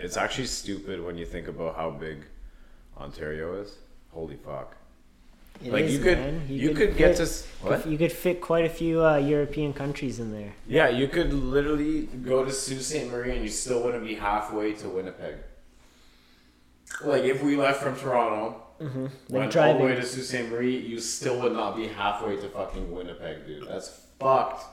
[0.00, 2.24] it's actually stupid when you think about how big
[2.96, 3.78] Ontario is.
[4.12, 4.76] Holy fuck.
[5.64, 6.42] It like is, you could man.
[6.48, 7.86] you, could get fit- to what?
[7.86, 10.52] You could fit quite a few uh, European countries in there.
[10.66, 13.10] Yeah, you could literally go to Sault Ste.
[13.10, 15.36] Marie and you still wouldn't be halfway to Winnipeg.
[17.04, 19.02] Like if we left from Toronto, Mm-hmm.
[19.02, 20.50] Like went all the way to Sault Ste.
[20.50, 23.68] Marie, you still would not be halfway to fucking Winnipeg, dude.
[23.68, 24.64] That's fucked.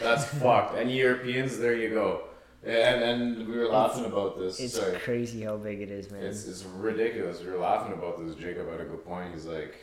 [0.00, 0.78] That's fucked.
[0.78, 2.22] Any Europeans, there you go.
[2.64, 4.60] And and we were laughing about this.
[4.60, 4.98] It's Sorry.
[4.98, 6.22] crazy how big it is, man.
[6.22, 7.40] It's, it's ridiculous.
[7.40, 8.34] We were laughing about this.
[8.36, 9.32] Jacob had a good point.
[9.32, 9.74] He's like,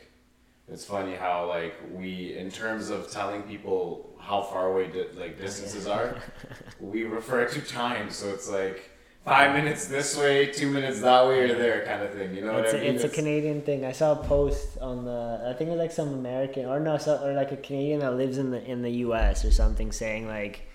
[0.71, 5.39] it's funny how like we, in terms of telling people how far away di- like
[5.39, 6.21] distances are,
[6.79, 8.11] we refer to time.
[8.11, 8.91] So it's like
[9.25, 12.35] five minutes this way, two minutes that way, or there kind of thing.
[12.35, 12.95] You know it's what I a, mean?
[12.95, 13.85] it's a Canadian thing.
[13.85, 16.99] I saw a post on the I think it was like some American or no,
[16.99, 19.43] so, or like a Canadian that lives in the in the U.S.
[19.45, 20.66] or something saying like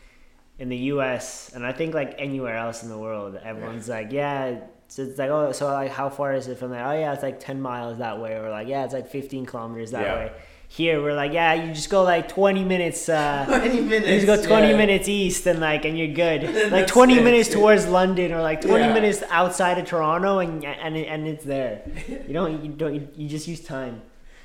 [0.59, 1.51] in the U.S.
[1.55, 4.61] and I think like anywhere else in the world, everyone's like, yeah.
[4.89, 6.85] So it's like, oh, so like, how far is it from there?
[6.87, 9.91] Oh, yeah, it's like ten miles that way, or like, yeah, it's like fifteen kilometers
[9.93, 10.15] that Yeah.
[10.17, 10.33] way.
[10.69, 13.09] Here, we're like, yeah, you just go like twenty minutes.
[13.09, 14.09] Uh, 20 minutes.
[14.09, 14.77] you just go twenty yeah.
[14.77, 16.43] minutes east, and like, and you're good.
[16.73, 17.59] Like twenty it, minutes dude.
[17.59, 18.95] towards London, or like twenty Yeah.
[18.95, 21.83] minutes outside of Toronto, and and and it's there.
[22.09, 24.01] You don't you don't you, you just use time.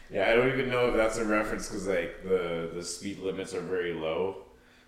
[0.10, 3.54] Yeah, I don't even know if that's a reference because like the the speed limits
[3.54, 4.44] are very low.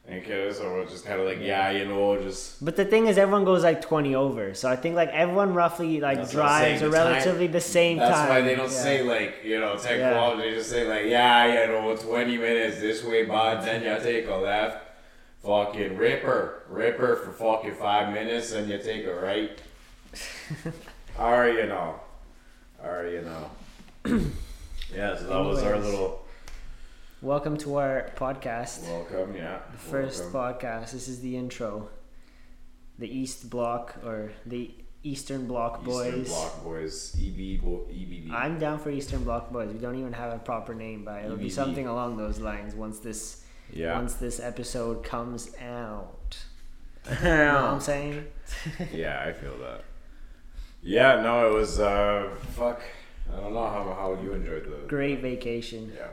[0.08, 3.18] Okay, so we're just kind of like, yeah, you know, just But the thing is,
[3.20, 4.56] everyone goes like twenty over.
[4.56, 7.12] So I think like everyone roughly like That's what I'm saying, drives the a time-
[7.12, 8.28] relatively the same That's time.
[8.28, 8.84] That's why they don't Yeah.
[8.84, 10.14] say like you know ten Yeah.
[10.14, 10.44] kilometers.
[10.52, 14.28] They just say like yeah, you know, twenty minutes this way, but Then you take
[14.28, 14.78] a left,
[15.46, 19.52] fucking ripper, ripper for fucking five minutes, and you take a right.
[21.20, 22.00] Or you know,
[22.84, 23.52] or you know.
[24.96, 26.26] yeah, so that was our little
[27.22, 29.36] Welcome to our podcast, welcome.
[29.36, 30.70] Yeah, the first welcome.
[30.70, 30.92] podcast.
[30.92, 31.90] This is the intro.
[32.98, 34.72] The East Block or the
[35.04, 36.14] Eastern Block Boys.
[36.14, 38.32] Eastern Block Boys, EB, bo- EBB.
[38.32, 39.70] I'm down for Eastern Block Boys.
[39.70, 43.00] We don't even have a proper name, but it'll be something along those lines once
[43.00, 43.44] this
[43.74, 43.96] yeah.
[43.96, 46.38] once this episode comes out.
[47.22, 48.28] You know what I'm saying?
[48.94, 49.84] yeah, I feel that.
[50.82, 52.82] Yeah, no, it was uh, fuck.
[53.30, 55.92] I don't know how how you enjoyed the Great vacation.
[55.98, 56.08] Yeah.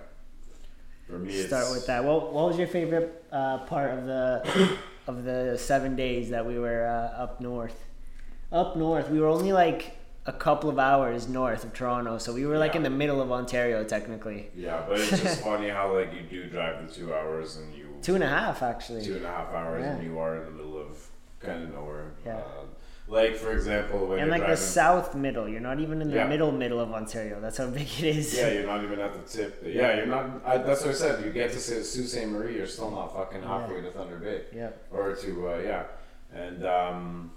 [1.06, 2.05] For me, Start with that.
[2.05, 6.59] What What was your favorite uh, part of the of the seven days that we
[6.59, 7.78] were uh, up north?
[8.53, 9.97] Up north, we were only like
[10.27, 12.78] a couple of hours north of Toronto, so we were like Yeah.
[12.78, 14.50] in the middle of Ontario technically.
[14.56, 17.84] Yeah, but it's just funny how like you do drive the two hours and you
[18.03, 19.05] Two and a half actually.
[19.05, 19.93] two and a half hours Yeah.
[19.94, 21.06] and you are in the middle of
[21.41, 22.11] kind of nowhere.
[22.25, 22.37] Yeah.
[22.38, 22.65] Uh,
[23.09, 26.27] like for example, when and like the south middle, you're not even in the Yeah.
[26.27, 27.41] middle middle of Ontario.
[27.41, 28.34] That's how big it is.
[28.34, 29.62] Yeah, you're not even at the tip.
[29.65, 30.43] Yeah, you're not.
[30.44, 31.25] I, that's what I said.
[31.25, 32.27] You get to Sa- Sault Ste.
[32.28, 34.43] Marie, you're still not fucking halfway to Thunder Bay.
[34.55, 34.71] Yeah.
[34.91, 35.84] or to uh, yeah,
[36.34, 37.31] and um,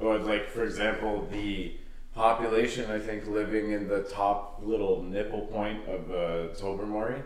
[0.00, 1.76] or like for example, the
[2.14, 7.22] population I think living in the top little nipple point of uh, Tobermory.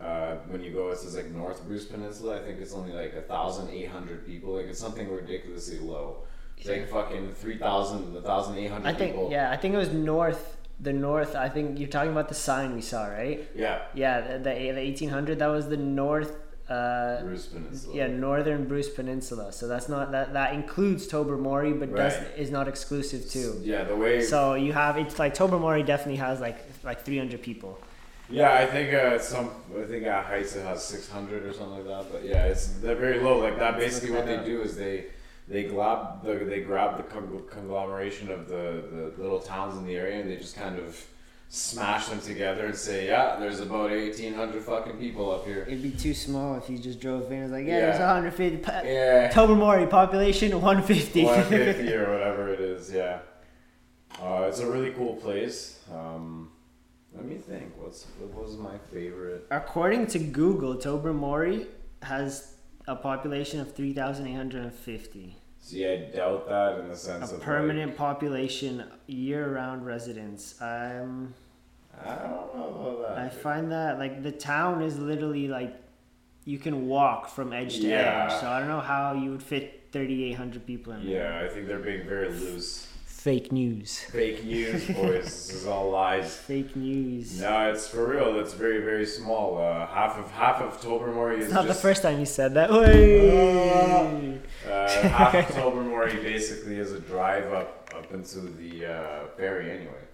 [0.00, 2.36] Uh, when you go, it says like North Bruce Peninsula.
[2.40, 4.54] I think it's only like a thousand eight hundred people.
[4.54, 6.18] Like it's something ridiculously low.
[6.60, 9.28] It's like fucking three thousand, a thousand eight I think people.
[9.30, 10.56] yeah, I think it was north.
[10.80, 11.34] The north.
[11.34, 13.48] I think you're talking about the sign we saw, right?
[13.54, 15.38] Yeah, Yeah, the the, the 1800.
[15.40, 16.36] That was the north.
[16.68, 17.96] Uh, Bruce Peninsula.
[17.96, 19.52] yeah, northern Bruce Peninsula.
[19.52, 23.58] So that's not that that includes Tobermory, but does is not exclusive to.
[23.62, 24.20] Yeah, the way.
[24.20, 27.78] So you have it's like Tobermory definitely has like like 300 people.
[28.30, 29.50] Yeah, I think uh, some.
[29.82, 32.12] I think at heights it has six hundred or something like that.
[32.12, 33.38] But yeah, it's they're very low.
[33.38, 33.78] Like that.
[33.78, 35.06] Basically, what they do is they
[35.48, 37.04] they grab the they grab the
[37.50, 38.84] conglomeration of the
[39.16, 41.04] the little towns in the area and they just kind of
[41.50, 45.62] smash them together and say, yeah, there's about eighteen hundred fucking people up here.
[45.66, 47.42] It'd be too small if you just drove in.
[47.44, 47.86] It's like yeah, Yeah.
[47.86, 48.56] there's 150.
[48.58, 51.24] Pa- Yeah, Tobermory population 150.
[51.24, 52.92] one fifty or whatever it is.
[52.92, 53.20] Yeah,
[54.22, 55.78] uh, it's a really cool place.
[55.90, 56.50] Um,
[57.16, 57.72] let me think.
[57.78, 59.46] What's what was my favorite?
[59.50, 61.66] According to Google, Tobermory
[62.02, 62.56] has
[62.86, 65.36] a population of 3,850.
[65.68, 70.54] See, I doubt that in the sense A of permanent population, year-round residents.
[70.62, 71.34] Um,
[71.94, 73.18] Like, I don't know about that.
[73.26, 75.76] I find that like the town is literally like
[76.46, 78.30] you can walk from edge to Yeah.
[78.30, 78.40] edge.
[78.40, 81.04] So I don't know how you would fit 3,800 people in.
[81.04, 81.40] there.
[81.40, 82.87] Yeah, I think they're being very loose.
[83.28, 83.98] Fake news.
[84.04, 85.24] Fake news, boys.
[85.24, 86.34] this is all lies.
[86.34, 87.38] Fake news.
[87.38, 88.40] No, it's for real.
[88.40, 89.58] It's very, very small.
[89.58, 92.54] Uh, half of half of Tobermory is It's not just, the first time you said
[92.54, 92.70] that.
[92.70, 94.38] Oi!
[94.66, 100.04] Uh, half of Tobermory basically is a drive up up into the uh, ferry anyway.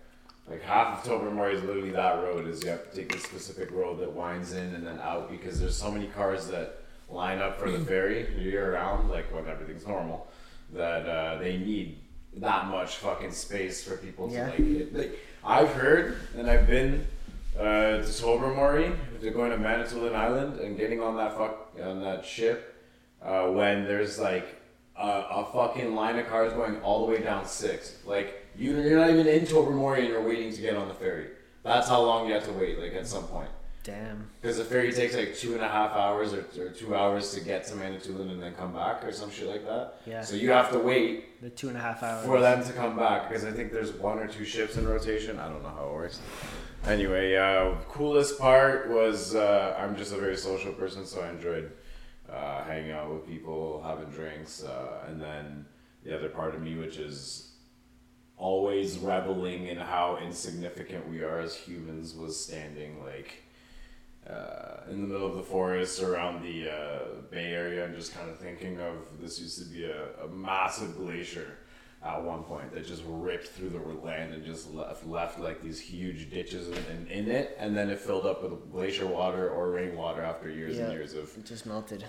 [0.50, 2.48] Like half of Tobermory is literally that road.
[2.48, 5.60] Is you have to take a specific road that winds in and then out because
[5.60, 9.86] there's so many cars that line up for the ferry year round, like when everything's
[9.86, 10.26] normal,
[10.72, 11.98] that uh, they need
[12.38, 14.46] that much fucking space for people to Yeah.
[14.46, 14.94] like, hit.
[14.96, 15.18] like.
[15.44, 17.06] I've heard and I've been
[17.58, 22.24] uh, to Tobermory, to going to Manitoulin Island and getting on that fuck on that
[22.24, 22.74] ship
[23.22, 24.46] uh, when there's like
[24.96, 27.98] a, a fucking line of cars going all the way down six.
[28.06, 31.28] Like you, you're not even in Tobermory and you're waiting to get on the ferry.
[31.62, 32.78] That's how long you have to wait.
[32.78, 33.50] Like at some point.
[33.84, 34.30] Damn.
[34.40, 37.40] Because the ferry takes like two and a half hours or, or two hours to
[37.40, 39.96] get to Manitoulin and then come back or some shit like that.
[40.06, 40.22] Yeah.
[40.22, 42.24] So you have to wait The two and a half hours.
[42.24, 45.38] for them to come back because I think there's one or two ships in rotation.
[45.38, 46.18] I don't know how it works.
[46.86, 51.70] Anyway, uh, coolest part was uh, I'm just a very social person, so I enjoyed
[52.32, 55.66] uh, hanging out with people, having drinks, uh, and then
[56.04, 57.52] the other part of me, which is
[58.38, 63.43] always reveling in how insignificant we are as humans, was standing like
[64.28, 66.98] uh, in the middle of the forest around the uh,
[67.30, 70.96] Bay Area and just kind of thinking of this used to be a, a massive
[70.96, 71.58] glacier
[72.02, 75.80] at one point that just ripped through the land and just left left like these
[75.80, 79.70] huge ditches in, in, in it, and then it filled up with glacier water or
[79.70, 81.34] rainwater after years and years of.
[81.36, 82.04] It just melted.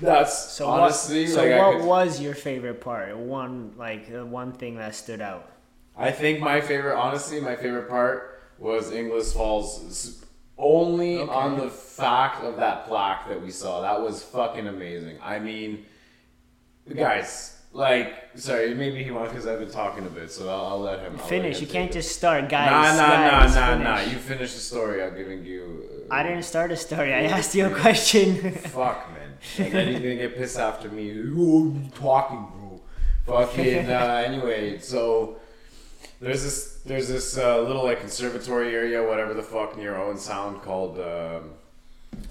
[0.00, 1.30] That's So honestly what?
[1.32, 3.16] So like what could- was your favorite part?
[3.16, 5.50] One like the one thing that stood out.
[5.96, 10.21] I think my favorite, honestly, my favorite part was Inglis Falls.
[10.58, 11.32] Only Okay.
[11.32, 13.80] on the fact of that plaque that we saw.
[13.80, 15.18] That was fucking amazing.
[15.22, 15.86] I mean,
[16.94, 20.80] guys, like, sorry, maybe he wants because I've been talking a bit, so I'll, I'll
[20.80, 21.12] let him.
[21.14, 21.56] I'll let Finish.
[21.58, 21.94] him You can't it.
[21.94, 22.70] just start, guys.
[22.70, 24.00] Nah, nah, guys, nah, nah, nah.
[24.02, 25.02] You finish the story.
[25.02, 25.84] I'm giving you.
[26.10, 27.12] Uh, I didn't start a story.
[27.14, 28.52] I asked you a question.
[28.52, 29.30] Fuck, man.
[29.58, 31.04] And then he's gonna get pissed after me.
[31.08, 32.80] You talking, bro.
[33.46, 33.90] Fucking.
[33.90, 35.38] Uh, anyway, so
[36.20, 40.62] there's this there's this uh, little like conservatory area, whatever the fuck, near Owen Sound
[40.62, 41.50] called um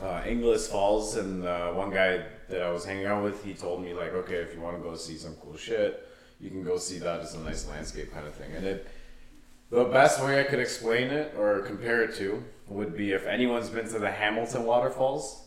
[0.01, 3.83] uh, Inglis Falls, and uh, one guy that I was hanging out with, he told
[3.83, 6.07] me like, okay, if you want to go see some cool shit,
[6.39, 7.21] you can go see that.
[7.21, 8.88] It's a nice landscape kind of thing, and it.
[9.69, 13.69] The best way I could explain it or compare it to would be if anyone's
[13.69, 15.45] been to the Hamilton waterfalls.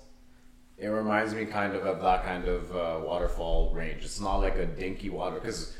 [0.78, 4.02] It reminds me kind of of that kind of uh, waterfall range.
[4.02, 5.76] It's not like a dinky water because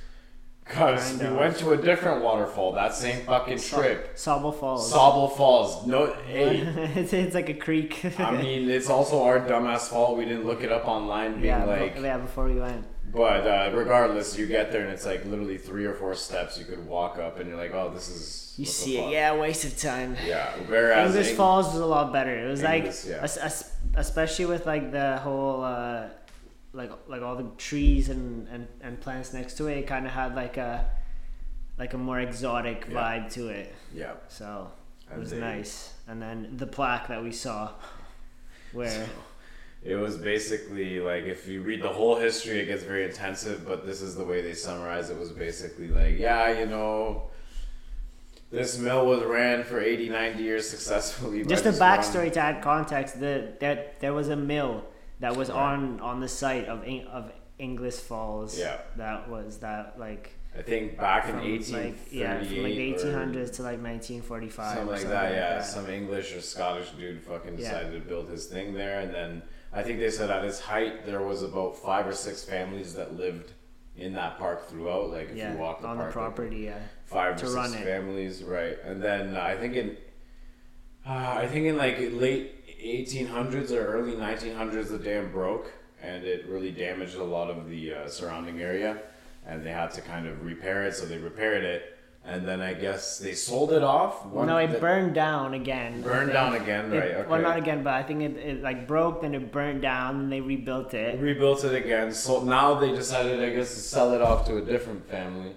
[0.65, 4.17] because we went to a different waterfall that same fucking trip.
[4.17, 4.93] Sauble Falls.
[4.93, 5.87] Sauble Falls.
[5.87, 6.59] No, hey,
[6.97, 8.05] it's, it's like a creek.
[8.19, 10.17] I mean it's also our dumbass fault.
[10.17, 11.97] We didn't look it up online, being yeah, like.
[12.01, 12.87] yeah, before we went.
[13.13, 16.65] But uh, regardless, you get there and it's like literally three or four steps you
[16.65, 18.55] could walk up, and you're like, oh, this is.
[18.57, 20.17] You see it, yeah, waste of time.
[20.27, 20.51] Yeah.
[20.69, 22.37] Whereas English Eng- Falls was a lot better.
[22.47, 23.23] It was Inglis, like, yeah.
[23.23, 26.07] es- es- especially with like the whole, uh,
[26.75, 29.79] like like all the trees and, and, and plants next to it.
[29.79, 30.91] It kind of had like a,
[31.79, 32.95] like a more exotic Yeah.
[32.97, 33.75] vibe to it.
[33.95, 34.15] Yeah.
[34.29, 34.71] So
[35.13, 35.95] it was nice.
[36.09, 37.71] And then the plaque that we saw,
[38.73, 39.07] where
[39.85, 43.67] It was basically like if you read the whole history, it gets very intensive.
[43.67, 45.19] But this is the way they summarize it.
[45.19, 47.31] Was basically like, yeah, you know,
[48.51, 51.45] this mill was ran for 80, 90 years successfully.
[51.45, 54.85] just a this one- backstory to add context, the that there was a mill
[55.21, 55.59] that was Right.
[55.59, 58.59] on on the site of of Inglis Falls.
[58.59, 58.79] Yeah.
[58.97, 61.33] That was that like I think back in
[61.63, 65.33] from like yeah from like the 1800s to like 1945 something like something that.
[65.33, 65.65] Yeah, that.
[65.65, 67.71] some English or Scottish dude fucking Yeah.
[67.71, 71.05] decided to build his thing there, and then I think they said at its height
[71.07, 73.53] there was about five or six families that lived
[73.97, 75.11] in that park throughout.
[75.11, 77.49] Like if yeah you walk the on park, the like, property yeah five to or
[77.69, 78.77] six families, right?
[78.85, 79.97] And then uh, I think in,
[81.07, 81.11] uh,
[81.43, 85.73] I think in like late 1800s or early 1900s, the dam broke
[86.05, 88.99] and it really damaged a lot of the uh, surrounding area,
[89.47, 90.95] and they had to kind of repair it.
[90.95, 94.25] So they repaired it, and then I guess they sold it off.
[94.27, 97.11] One- no it the- burned down again Burned down again, It- right?
[97.13, 97.29] Okay.
[97.29, 100.33] well not again but I think it, it like broke then it burned down and
[100.33, 102.13] they rebuilt it rebuilt it again.
[102.13, 105.57] So now they decided, I guess, to sell it off to a different family.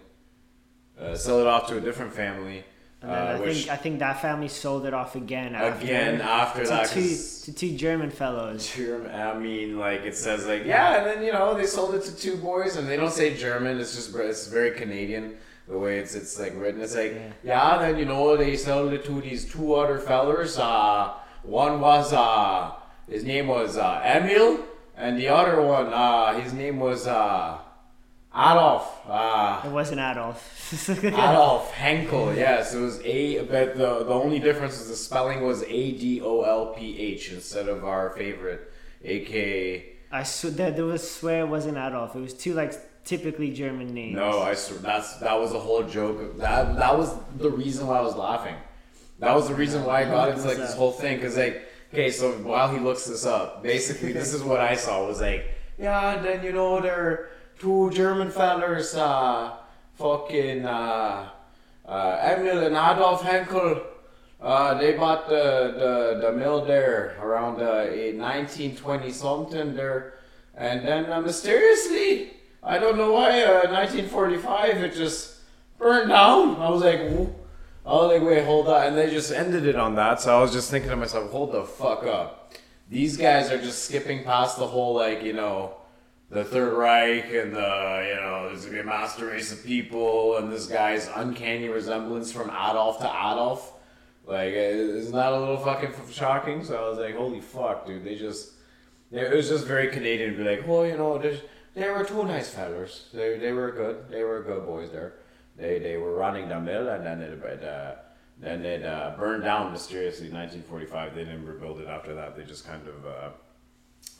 [0.99, 2.63] Uh, sell it off to a different family.
[3.07, 6.21] And then uh, I think I think that family sold it off again after, again
[6.21, 10.65] after to that, two to two German fellows Germ- I mean, like it says, like
[10.65, 13.35] yeah, and then you know they sold it to two boys, and they don't say
[13.35, 13.79] German.
[13.79, 15.37] It's just it's very Canadian
[15.67, 16.81] the way it's it's like written.
[16.81, 20.57] It's like yeah, then you know they sold it to these two other fellers.
[20.57, 22.71] Uh, one was uh
[23.09, 24.59] his name was uh, Emil,
[24.95, 27.57] and the other one uh his name was uh
[28.37, 29.01] Adolf.
[29.09, 34.79] Uh, it wasn't Adolf Adolf Henkel, yes, it was A, but the the only difference
[34.79, 38.71] is the spelling was A D O L P H instead of our favorite,
[39.03, 39.85] A K.
[40.11, 42.15] I sw- there, there was swear it wasn't Adolf.
[42.15, 42.73] It was two like
[43.05, 44.15] typically German names.
[44.15, 46.37] No, I swear that's that was a whole joke.
[46.37, 48.55] That that was the reason why I was laughing.
[49.19, 51.63] That was the reason why I got into like this whole thing because like
[51.93, 55.55] okay, so while he looks this up, basically this is what I saw was like
[55.79, 59.57] yeah, and then you know there are two German fellers uh
[59.97, 61.29] fucking uh,
[61.85, 63.81] uh, Emil and Adolf Henkel.
[64.39, 65.73] Uh, they bought the,
[66.21, 70.19] the, the mill there around uh, 1920 something there,
[70.55, 75.37] and then uh, mysteriously, I don't know why, uh, 1945 it just
[75.79, 76.57] burned down.
[76.57, 77.33] I was like, "Whoa."
[77.83, 80.19] I was like, wait, hold on, and they just ended it on that.
[80.19, 82.53] So I was just thinking to myself, hold the fuck up.
[82.89, 85.76] These guys are just skipping past the whole like you know
[86.29, 90.37] the Third Reich and the, you know, there's gonna be a master race of people
[90.37, 93.73] and this guy's uncanny resemblance from Adolf to Adolf.
[94.25, 96.63] Like, uh, isn't that a little fucking shocking?
[96.65, 98.03] So I was like, holy fuck, dude.
[98.03, 98.51] They just,
[99.09, 101.39] it was just very Canadian to be like, well, you know, there's,
[101.73, 103.07] they were two nice fellers.
[103.13, 104.09] They, they were good.
[104.09, 105.13] They were good boys there.
[105.55, 107.95] They, they were running the mill and then it, uh,
[108.37, 111.15] then it uh, burned down mysteriously in 1945.
[111.15, 112.35] They didn't rebuild it after that.
[112.35, 113.29] They just kind of, uh,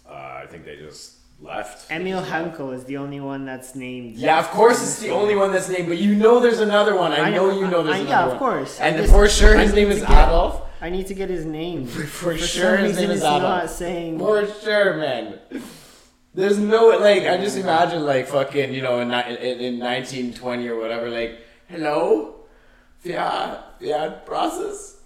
[0.10, 1.91] uh, I think they just left.
[1.91, 2.22] Emil.
[2.22, 4.15] Henkel is the only one that's named.
[4.17, 7.12] Yeah, of course it's the only one that's named, but you know there's another one.
[7.12, 8.27] I, know, you know there's I- another yeah, one.
[8.29, 8.79] Yeah, of course.
[8.79, 10.62] And just- for sure his name is get- Adolf.
[10.79, 11.88] I need to get his name.
[11.88, 13.72] For some sure his name is it's not Adolf.
[13.72, 14.20] saying.
[14.20, 15.39] For sure, man.
[16.36, 20.79] There's no like I just imagine like fucking you know in in, in 1920 or
[20.79, 22.36] whatever like hello,
[23.03, 24.98] yeah yeah process.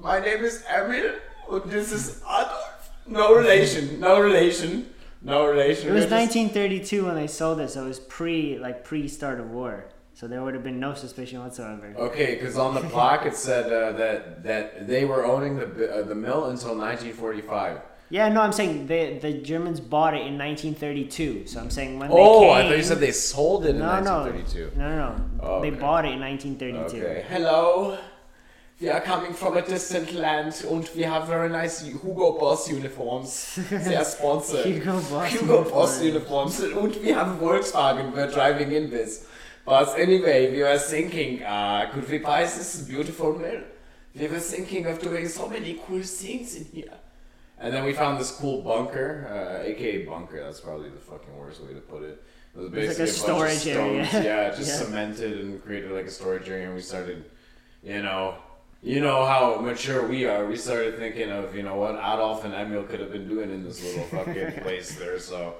[0.00, 1.14] My name is Emil.
[1.52, 2.90] and This is Adolf.
[3.06, 4.00] No relation.
[4.00, 4.89] No relation.
[5.22, 5.90] No relation.
[5.90, 9.40] It was just- 1932 when they sold it, so it was pre like pre start
[9.40, 9.84] of war.
[10.14, 11.94] So there would have been no suspicion whatsoever.
[11.96, 16.02] Okay, because on the plaque it said uh, that that they were owning the uh,
[16.02, 17.80] the mill until 1945.
[18.12, 21.46] Yeah, no, I'm saying the the Germans bought it in 1932.
[21.46, 22.50] So I'm saying when they Oh, came.
[22.50, 24.72] I thought you said they sold it in no, no, 1932.
[24.76, 25.24] no, no, no.
[25.42, 27.02] Oh, They bought it in 1932.
[27.06, 27.24] Okay.
[27.28, 27.96] Hello.
[28.80, 33.58] We are coming from a distant land and we have very nice Hugo Boss uniforms.
[33.70, 34.64] They are sponsored.
[34.64, 36.60] Hugo Boss Hugo Boss uniforms.
[36.60, 39.26] And we have a Volkswagen we're driving in this.
[39.66, 43.60] But anyway, we were thinking, uh, could we buy this beautiful mill?
[44.14, 46.94] We were thinking of doing so many cool things in here.
[47.58, 49.08] And then we found this cool bunker,
[49.62, 50.42] uh, aka bunker.
[50.42, 52.16] That's probably the fucking worst way to put it.
[52.54, 54.06] It was It's like a basically a, bunch storage area.
[54.06, 54.76] stones, yeah, just Yeah.
[54.86, 56.66] cemented and created like a storage area.
[56.68, 57.26] And we started,
[57.84, 58.36] you know,
[58.82, 60.46] you know how mature we are.
[60.46, 63.62] We started thinking of, you know, what Adolf and Emil could have been doing in
[63.64, 65.18] this little fucking place there.
[65.18, 65.54] So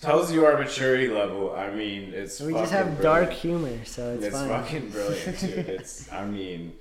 [0.00, 1.54] tells you our maturity level.
[1.54, 3.02] I mean, it's We just have brilliant.
[3.02, 4.48] dark humor, so it's, It's fine.
[4.48, 5.68] fucking brilliant, dude.
[5.68, 6.72] It's, I mean,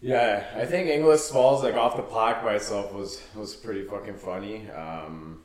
[0.00, 4.18] yeah, I think Inglis Falls, like off the plaque by itself, was was pretty fucking
[4.18, 4.68] funny.
[4.70, 5.42] Um,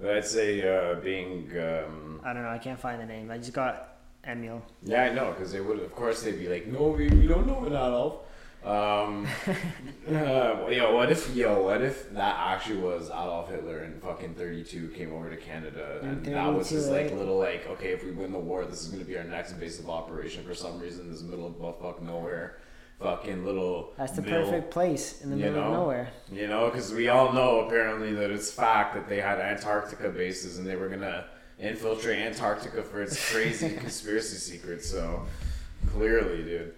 [0.00, 2.48] but I'd say uh, being, um, I don't know.
[2.48, 3.30] I can't find the name.
[3.30, 3.91] I just got
[4.26, 4.62] Emil.
[4.82, 7.46] yeah, I know, because they would, of course, they'd be like, no, we, we don't
[7.46, 8.20] know an Adolf.
[8.64, 9.26] Um,
[10.08, 14.88] uh, yo, what if, yo, what if that actually was Adolf Hitler and fucking 32
[14.90, 18.30] came over to Canada and that was his like little like, okay, if we win
[18.30, 21.44] the war, this is gonna be our next invasive operation for some reason, this middle
[21.44, 22.58] of buttfuck nowhere,
[23.00, 23.94] fucking little.
[23.98, 24.44] That's the mill.
[24.44, 26.12] perfect place in the middle of nowhere.
[26.30, 30.58] You know, because we all know apparently that it's fact that they had Antarctica bases
[30.58, 31.26] and they were gonna
[31.62, 34.90] infiltrate Antarctica for its crazy conspiracy secrets.
[34.90, 35.24] So
[35.92, 36.74] clearly, dude.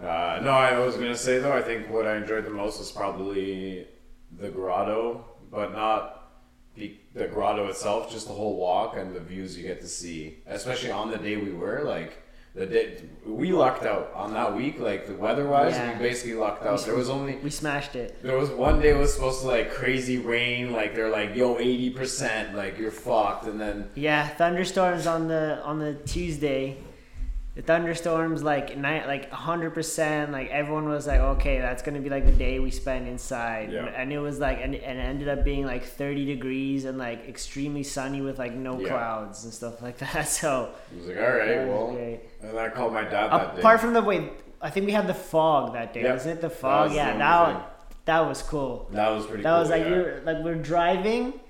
[0.00, 2.92] Uh, no, I was gonna say though, I think what I enjoyed the most was
[2.92, 3.86] probably
[4.38, 6.30] the grotto, but not
[6.76, 10.38] the, the grotto itself, just the whole walk and the views you get to see.
[10.46, 12.22] Especially on the day we were like.
[12.58, 15.92] The day, we lucked out on that week, like the weather-wise, Yeah.
[15.92, 16.84] we basically lucked out.
[16.84, 18.20] There was only We smashed it.
[18.22, 21.56] there was one day it was supposed to like crazy rain, like they're like, yo,
[21.58, 26.78] eighty percent, like you're fucked, and then Yeah, thunderstorms on the on the Tuesday.
[27.58, 30.30] The thunderstorms like night like hundred percent.
[30.30, 33.72] Like everyone was like, okay, that's gonna be like the day we spend inside.
[33.72, 33.86] Yeah.
[33.86, 37.26] And it was like, and, and it ended up being like thirty degrees and like
[37.28, 38.86] extremely sunny with like no Yeah.
[38.90, 40.28] clouds and stuff like that.
[40.28, 42.20] So I was like, all right, that well, great.
[42.42, 43.60] and I called my dad that day.
[43.60, 44.30] Apart from the way,
[44.62, 46.08] I think we had the fog that day.
[46.08, 46.88] Wasn't it the that fog?
[46.90, 47.64] was yeah, only that was,
[48.04, 48.88] that was cool.
[48.92, 49.42] that was pretty.
[49.42, 49.50] Cool.
[49.50, 51.40] That cool, was like you're like we're driving.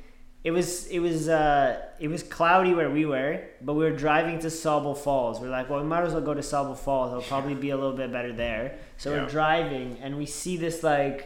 [0.48, 1.68] It was it was uh
[2.04, 3.32] it was cloudy where we were,
[3.66, 5.34] but we were driving to Sauble Falls.
[5.40, 7.08] We're like, well, we might as well go to Sauble Falls.
[7.12, 8.64] It'll probably be a little bit better there.
[8.96, 9.16] So Yeah.
[9.22, 11.18] we're driving, and we see this like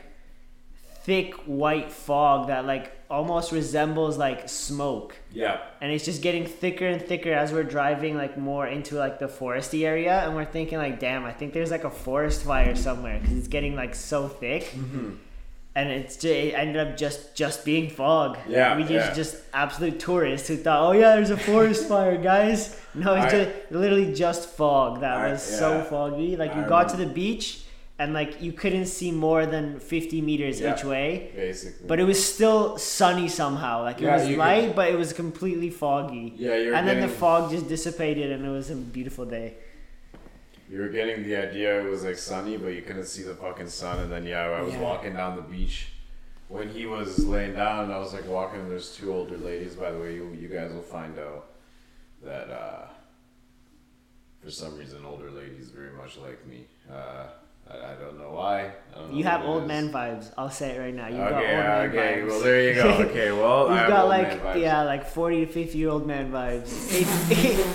[1.05, 6.87] thick white fog that like almost resembles like smoke Yeah, and it's just getting thicker
[6.87, 10.79] and thicker as we're driving like more into like the foresty area and we're thinking
[10.79, 14.21] like damn i think there's like a forest fire somewhere because it's getting like so
[14.29, 15.11] thick Mm-hmm.
[15.75, 19.15] And it's just, it ended up just just being fog Yeah, we just yeah.
[19.15, 23.45] just absolute tourists who thought oh yeah there's a forest fire guys no it's I-
[23.45, 27.07] just literally just fog that I- was so foggy like you I got to the
[27.07, 27.47] beach
[27.99, 30.75] and like you couldn't see more than 50 meters Yeah.
[30.75, 31.31] each way.
[31.37, 31.87] basically.
[31.87, 33.83] But it was still sunny somehow.
[33.85, 36.33] Like it Yeah, was light, could- but it was completely foggy.
[36.37, 39.55] yeah, you're and then the fog just dissipated, and it was a beautiful day.
[40.73, 43.69] You were getting the idea it was like sunny, but you couldn't see the fucking
[43.69, 43.99] sun.
[44.01, 44.81] And then yeah, I was Yeah.
[44.81, 45.89] walking down the beach.
[46.49, 48.61] When he was laying down, I was like walking.
[48.61, 49.75] and There's two older ladies.
[49.75, 51.45] By the way, you, you guys will find out
[52.23, 52.87] that uh,
[54.43, 56.65] for some reason older ladies very much like me.
[56.91, 57.27] Uh,
[57.73, 58.73] I, I don't know why.
[58.95, 60.31] I don't know You have old man vibes.
[60.37, 61.09] I'll say it right now.
[61.09, 62.21] You've got old okay, man okay.
[62.21, 62.29] vibes.
[62.29, 62.89] Well, there you go.
[63.09, 66.69] Okay, well, You've got like yeah, like forty to fifty year old man vibes.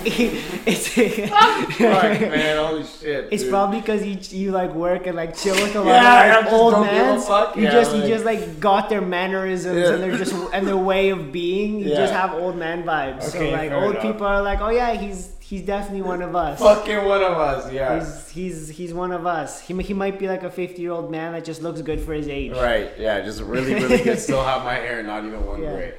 [0.66, 3.28] It's it's, Fuck, man, holy shit.
[3.32, 3.50] it's dude.
[3.50, 6.52] probably because you you like work and like chill with a lot Yeah, of like,
[6.52, 7.58] old don't give a men.
[7.58, 9.94] You Yeah, just you just like got their mannerisms Yeah.
[9.94, 11.80] and they're just and their way of being.
[11.80, 13.28] You just have old man vibes.
[13.34, 14.02] Okay, so like old enough.
[14.02, 16.58] people are like, oh yeah, he's he's definitely one of us.
[16.58, 17.98] Fucking one of us, yeah.
[17.98, 19.60] He's he's he's one of us.
[19.60, 22.12] He he might be like a fifty year old man that just looks good for
[22.12, 22.52] his age.
[22.52, 24.18] Right, yeah, just really, really good.
[24.18, 25.72] Still have my hair, not even one Yeah.
[25.72, 25.94] gray.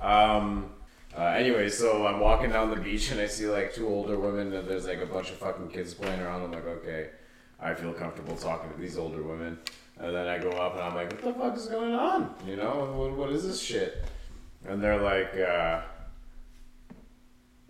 [0.00, 0.70] Um,
[1.16, 4.52] uh, anyway, so I'm walking down the beach and I see like two older women
[4.52, 6.42] and there's like a bunch of fucking kids playing around.
[6.42, 7.10] I'm like, okay,
[7.60, 9.58] I feel comfortable talking to these older women.
[9.98, 12.34] And then I go up and I'm like, what the fuck is going on?
[12.46, 14.02] You know, what, what is this shit?
[14.66, 15.82] And they're like, uh,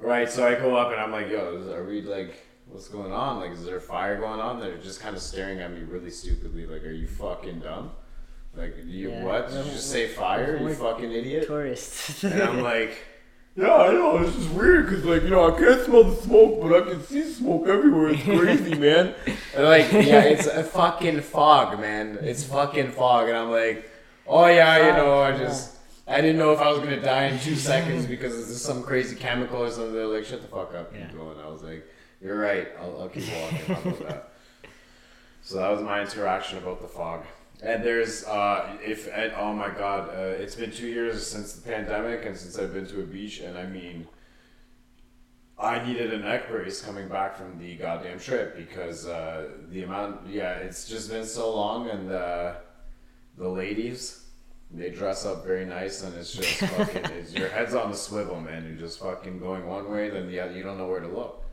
[0.01, 0.31] right.
[0.31, 2.35] So I go up and I'm like, yo, is- are we like,
[2.69, 3.41] what's going on?
[3.41, 4.61] Like, is there a fire going on?
[4.61, 7.93] They're just kind of staring at me really stupidly, like, are you fucking dumb?
[8.57, 9.23] Like, you Yeah.
[9.25, 9.49] what?
[9.51, 10.57] Did you just say fire?
[10.57, 11.47] You fucking idiot.
[11.47, 12.25] Tourists.
[12.25, 12.97] And I'm like,
[13.57, 14.25] yeah, I know.
[14.25, 17.03] This is weird because, like, you know, I can't smell the smoke, but I can
[17.05, 18.11] see smoke everywhere.
[18.11, 19.15] It's crazy, man.
[19.55, 22.19] And like, yeah, it's a fucking fog, man.
[22.23, 23.89] It's fucking fog, and I'm like,
[24.27, 25.77] oh yeah, you know, I just.
[26.11, 28.83] I didn't know if I was gonna die in two seconds because this is some
[28.83, 29.93] crazy chemical or something.
[29.95, 31.13] They're like, shut the fuck up, keep Yeah.
[31.13, 31.39] going.
[31.39, 31.87] I was like,
[32.21, 32.69] you're right.
[32.81, 34.07] I'll, I'll keep walking.
[34.07, 34.27] That?
[35.43, 37.25] So that was my interaction about the fog.
[37.63, 41.63] And there's, uh, if, and, oh my god, uh, it's been two years since the
[41.63, 44.07] pandemic and since I've been to a beach, and I mean,
[45.59, 50.29] I needed a neck brace coming back from the goddamn trip because uh, the amount,
[50.29, 52.55] yeah, it's just been so long, and uh,
[53.39, 54.20] the ladies,
[54.73, 58.41] they dress up very nice, and it's just fucking, it's, your head's on the swivel,
[58.41, 58.65] man.
[58.65, 61.45] You're just fucking going one way, then the other, you don't know where to look.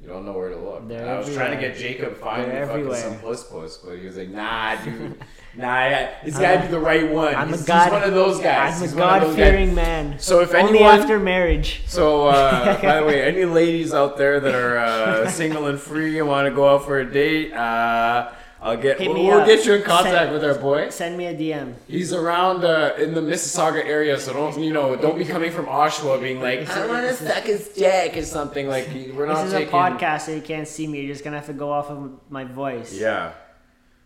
[0.00, 0.88] You don't know where to look.
[0.88, 4.06] They're I was trying to get Jacob find me fucking some puss puss, but he
[4.06, 5.18] was like, nah, dude,
[5.54, 7.34] nah, yeah, it's gotta be the right one.
[7.34, 7.82] I'm he's, a god.
[7.84, 8.76] he's one of those guys.
[8.76, 10.18] I'm He's a God fearing man.
[10.18, 11.82] So if Only anyone, after marriage.
[11.86, 16.18] so uh, by the way, any ladies out there that are uh, single and free
[16.18, 18.98] and want to go out for a date, uh, I'll get.
[19.00, 19.46] Hit We'll, me we'll up.
[19.46, 20.90] get you in contact Send- with our boy.
[20.90, 21.74] Send me a DM.
[21.88, 24.96] He's around uh, in the Mississauga area, so don't you know?
[24.96, 28.68] Don't be coming from Oshawa being like, I want to suck his dick or something.
[28.68, 29.68] Like we're not This is taking.
[29.70, 31.00] a podcast, so you can't see me.
[31.00, 32.92] You're just gonna have to go off of my voice.
[32.92, 33.32] Yeah.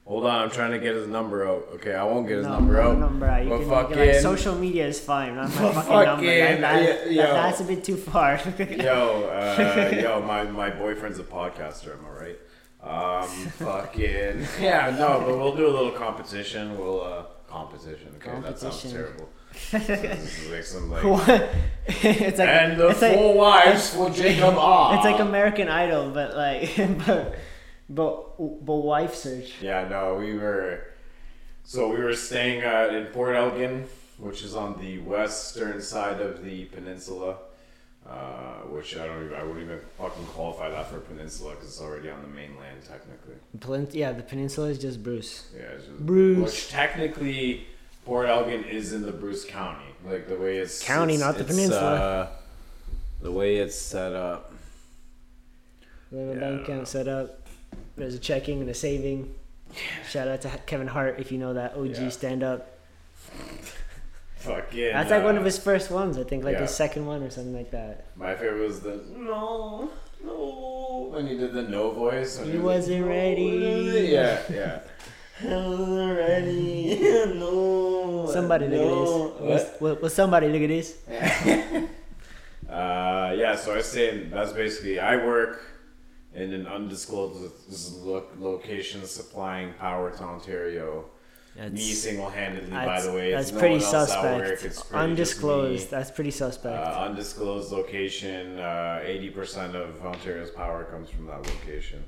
[0.07, 1.67] Hold on, I'm trying to get his number out.
[1.77, 2.99] Okay, I won't get his No, number out.
[2.99, 3.43] number out.
[3.43, 5.35] You But can, can, like, fucking- social media is fine.
[5.35, 6.27] Not my Fucking- fucking number.
[6.27, 8.39] That, that, that- that's a bit too far.
[8.59, 11.93] yo, uh, yo, my, my boyfriend's a podcaster.
[11.99, 12.39] Am I right?
[12.85, 13.27] Um,
[13.59, 16.77] fucking yeah, no, but we'll do a little competition.
[16.79, 18.15] We'll uh, competition.
[18.17, 18.91] Okay, that sounds Competition.
[18.91, 19.29] terrible.
[19.71, 21.05] this is like some like
[21.87, 24.97] it's like and the it's like, four wives for Jacob Ah.
[24.97, 27.37] it's like American Idol, but like but
[27.89, 29.53] but but wife search.
[29.63, 30.81] Yeah, no, we were.
[31.63, 33.87] So we were staying uh, in Port Elgin,
[34.19, 37.37] which is on the western side of the peninsula.
[38.09, 41.69] Uh, which I don't even, I wouldn't even fucking qualify that for a peninsula because
[41.69, 43.37] it's already on the mainland technically.
[43.61, 45.49] Pen- yeah, the peninsula is just Bruce.
[45.57, 46.39] Yeah, it's just, Bruce.
[46.45, 47.67] Which technically,
[48.05, 51.45] Port Elgin is in the Bruce County, like the way it's County, it's- not the
[51.45, 51.95] peninsula.
[51.95, 52.29] Uh,
[53.23, 54.53] the way it's set up.
[56.11, 57.41] Have Yeah, bank account set up.
[57.97, 59.35] There's a checking and a saving.
[60.11, 62.09] Shout out to Kevin Hart if you know that OG Yeah.
[62.11, 62.71] stand up.
[64.45, 64.93] Fucking.
[64.93, 66.63] That's like one of uh, his first ones, I think, like yeah.
[66.63, 68.07] his second one or something like that.
[68.17, 69.91] My favorite was the no,
[70.25, 71.09] no.
[71.13, 72.39] When he did the no voice.
[72.39, 74.81] He was like, wasn't "No, ready." Yeah, yeah.
[75.43, 76.99] I wasn't ready.
[77.35, 78.29] no.
[78.33, 79.35] Somebody look no.
[79.39, 79.81] at this.
[79.81, 81.89] Will, will, will somebody look at this?
[82.69, 85.63] Uh, yeah, so I say in- that's basically I work
[86.35, 87.53] in an undisclosed
[88.39, 91.05] location supplying power to Ontario.
[91.57, 93.31] Me single-handedly, by that's, the way.
[93.31, 94.65] That's no pretty suspect.
[94.65, 95.05] It's pretty.
[95.05, 95.91] Undisclosed.
[95.91, 96.87] That's pretty suspect.
[96.87, 98.59] Uh, undisclosed location.
[98.59, 102.03] Uh, Eighty percent of Ontario's power comes from that location.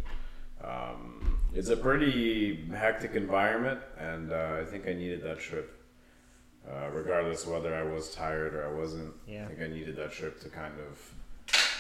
[0.65, 5.73] Um, it's a pretty hectic environment, and uh, I think I needed that trip.
[6.69, 9.45] Uh, regardless whether I was tired or I wasn't, Yeah.
[9.45, 10.99] I think I needed that trip to kind of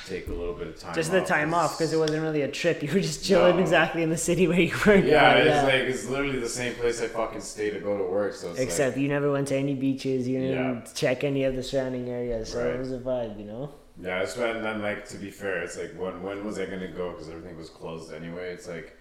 [0.06, 0.94] take a little bit of time.
[0.94, 2.82] Just the time off because it wasn't really a trip.
[2.82, 3.62] You were just chilling No.
[3.62, 4.94] exactly in the city where you were.
[4.96, 8.34] Yeah, it's like it's literally the same place I fucking stay to go to work.
[8.34, 10.26] So it's Except you never went to any beaches.
[10.28, 10.92] You didn't Yeah.
[10.94, 12.52] check any of the surrounding areas.
[12.52, 12.74] So Right.
[12.74, 13.70] it was a vibe, you know.
[14.00, 16.88] yeah, it's been then like to be fair, it's like when when was I gonna
[16.88, 18.52] go because everything was closed anyway.
[18.52, 18.96] It's like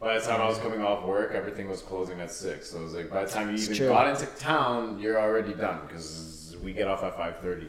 [0.00, 2.70] by the time I was coming off work, everything was closing at six.
[2.70, 3.88] So it was like by the time you It's even true.
[3.88, 7.68] got into town, you're already done because we get off at five thirty.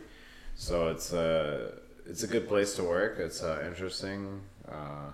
[0.56, 1.72] So it's uh
[2.10, 3.20] it's a good place to work.
[3.20, 4.42] It's uh, interesting.
[4.68, 5.12] Uh,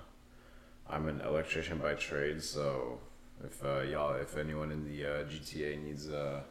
[0.89, 2.99] I'm an electrician by trade, so
[3.43, 6.41] if uh, y'all, if anyone in the uh, GTA needs uh,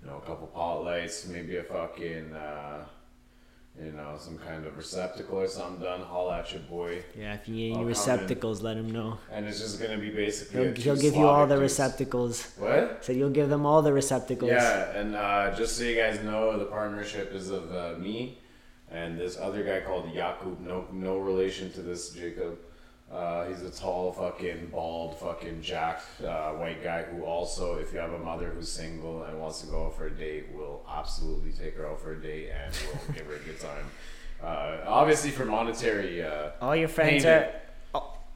[0.00, 2.84] you know a couple pot lights, maybe a fucking uh,
[3.78, 7.02] you know some kind of receptacle or something done, holla at your boy.
[7.18, 9.18] Yeah, if you need any receptacles, let him know.
[9.30, 10.66] And it's just gonna be basically.
[10.66, 11.72] He'll, he'll give you all the dudes.
[11.72, 12.52] receptacles.
[12.56, 13.04] What?
[13.04, 14.50] Said you'll give them all the receptacles.
[14.50, 18.38] Yeah, and uh, just so you guys know, the partnership is of uh, me
[18.90, 20.60] and this other guy called Jakub.
[20.60, 22.58] No, no relation to this Jacob.
[23.12, 27.98] Uh, he's a tall, fucking, bald, fucking, jacked uh, white guy who also, if you
[27.98, 31.50] have a mother who's single and wants to go out for a date, will absolutely
[31.50, 33.84] take her out for a date and will give her a good time.
[34.40, 36.22] Uh, obviously, for monetary.
[36.22, 37.48] Uh, All your friends Painted.
[37.48, 37.59] are.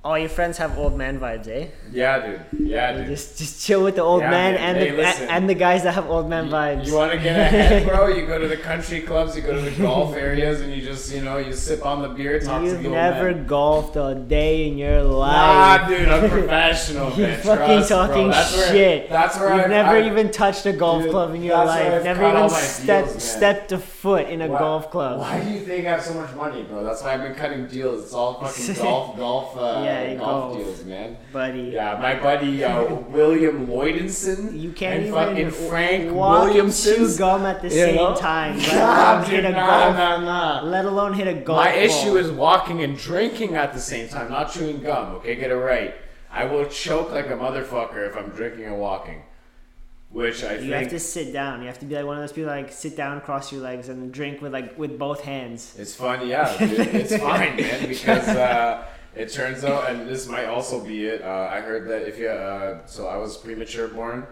[0.05, 1.67] All- your friends have old man vibes, eh?
[1.91, 2.41] yeah, dude.
[2.69, 3.07] Yeah, dude.
[3.07, 4.61] Just just chill with the old Yeah, man man.
[4.67, 5.29] and Hey, the listen.
[5.31, 6.87] and the guys that have old man vibes.
[6.87, 8.09] You want to get ahead, bro?
[8.15, 11.13] You go to the country clubs, you go to the golf areas, and you just,
[11.15, 12.83] you know, you sip on the beer, talk to the old man.
[12.85, 15.33] You've never golfed a day in your life.
[15.83, 17.41] Nah, dude, I'm professional, you man.
[17.41, 19.09] fucking Trust, talking That's where, shit.
[19.09, 22.05] That's where You've I've, never I've- even touched a golf Dude, club in your life.
[22.05, 25.21] Never even stepped deals, stepped a foot in a Why- golf club.
[25.21, 26.85] Why do you think I have so much money, bro?
[26.85, 28.05] That's why I've been cutting deals.
[28.05, 30.57] It's all fucking golf, golf, uh, Yeah, golf golf.
[30.59, 31.17] deals, man.
[31.33, 31.61] Buddy.
[31.75, 37.17] Yeah, my buddy uh, William Lloydinson You can't and even fucking Frank walk and chew
[37.17, 38.15] gum at the You same know?
[38.15, 38.59] time.
[38.59, 39.97] Let alone hit a nah, golf.
[39.97, 40.63] nah, nah.
[40.69, 41.59] Let alone hit a golf.
[41.65, 41.83] My ball.
[41.83, 45.15] issue is walking and drinking at the same time, not chewing gum.
[45.17, 45.95] Okay, get it right.
[46.31, 49.23] I will choke like a motherfucker if I'm drinking and walking.
[50.11, 51.61] Which I You have to sit down.
[51.61, 53.89] You have to be like one of those people like sit down, cross your legs,
[53.89, 55.75] and drink with like with both hands.
[55.77, 56.27] it's fun.
[56.29, 57.89] Yeah, it's fine, man.
[57.89, 58.85] Because uh,
[59.17, 61.23] it turns out, and this might also be it.
[61.23, 64.27] Uh, I heard that if you, uh, so I was premature born.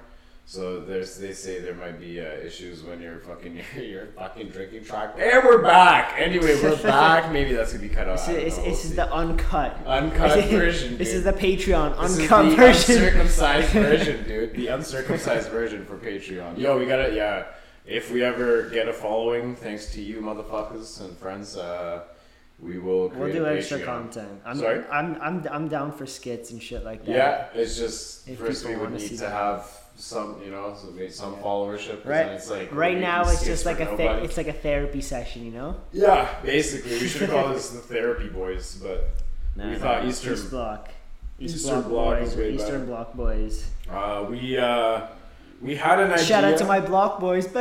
[0.45, 4.49] So there's, they say there might be uh, issues when you're fucking, you're, you're fucking
[4.49, 5.15] drinking track.
[5.17, 6.15] And we're back.
[6.19, 7.33] Anyway, we're back.
[7.33, 8.27] Maybe that's gonna be cut off.
[8.27, 8.95] This I is, this we'll is see.
[8.97, 9.79] the uncut.
[9.87, 10.99] uncut version.
[10.99, 11.19] This dude.
[11.19, 12.97] is the Patreon This is uncut the version.
[13.03, 14.55] uncircumcised version, dude.
[14.55, 16.59] The uncircumcised version for Patreon.
[16.59, 17.45] Yo, we gotta, yeah.
[17.87, 22.03] If we ever get a following, thanks to you, motherfuckers and friends, uh,
[22.63, 23.85] we will create We'll do extra Patreon.
[23.85, 24.41] content.
[24.47, 24.85] I'm, Sorry?
[24.91, 27.13] I'm I'm I'm down for skits and shit like that.
[27.15, 29.33] Yeah, it's just If first we would need to that.
[29.33, 31.43] have some, you know, some, some Yeah.
[31.43, 31.99] followership.
[32.03, 32.27] 'cause Right.
[32.29, 35.53] It's like Right now, it's just like a ther- it's like a therapy session, you
[35.53, 35.77] know.
[35.93, 39.09] yeah, basically, we should call this the therapy boys, but
[39.57, 40.33] we thought Eastern.
[40.35, 40.89] East Block.
[41.41, 42.29] East Eastern Block, Block boys.
[42.33, 42.87] is way Eastern better.
[42.87, 43.67] Block boys.
[43.91, 45.01] Uh, we uh,
[45.61, 46.25] we had an idea.
[46.25, 47.47] Shout out to my Block boys.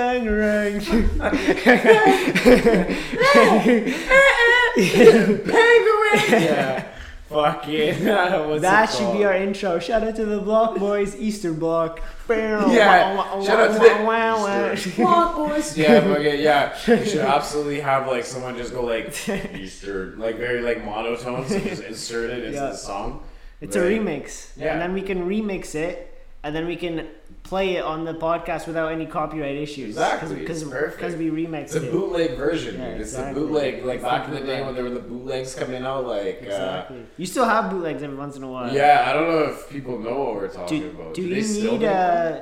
[4.78, 6.30] Bangarang.
[6.42, 6.88] yeah.
[7.30, 9.80] Fuck What's that it should be our intro.
[9.80, 11.16] Shout out to the Block boys.
[11.16, 12.02] Easter Block.
[12.30, 13.16] Yeah.
[13.42, 15.78] Shout out to the wow, Eastern Block boys.
[15.78, 16.78] Yeah, but yeah, yeah.
[16.88, 19.16] We should absolutely have like someone just go like
[19.56, 22.68] Easter, like very like monotone, so just insert it into Yeah.
[22.68, 23.24] the song.
[23.62, 24.52] It's a remix.
[24.58, 24.74] Yeah.
[24.74, 27.08] And then we can remix it, and then we can
[27.52, 29.90] play it on the podcast without any copyright issues.
[29.90, 31.92] Exactly, Because it's we remixed It's a it.
[31.92, 33.02] bootleg version, Yeah, dude.
[33.02, 33.34] It's exactly.
[33.34, 36.06] the bootleg, like It's back in the day when there were the bootlegs coming out,
[36.08, 36.38] like.
[36.44, 37.02] Exactly.
[37.18, 38.74] you still have bootlegs every once in a Uh, while.
[38.74, 41.14] yeah, I don't know if people know what we're talking Do, about.
[41.14, 42.40] do they you need uh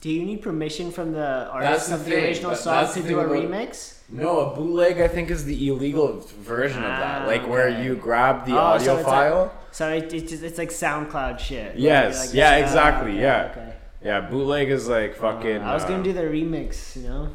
[0.00, 3.24] do you need permission from the artist of the original That- song to do a
[3.36, 3.94] remix?
[4.22, 6.08] No, a bootleg I think is the illegal
[6.54, 7.22] version of that.
[7.22, 9.52] Ah, Like where you grab the Oh, so audio it's file.
[9.78, 11.70] So it, it's just, it's like SoundCloud shit.
[11.76, 13.48] Yes, Like, yeah, ah, exactly, okay, yeah.
[13.52, 13.68] okay.
[14.02, 15.60] Yeah, bootleg is like fucking.
[15.60, 17.28] I was gonna uh, do the remix, you know.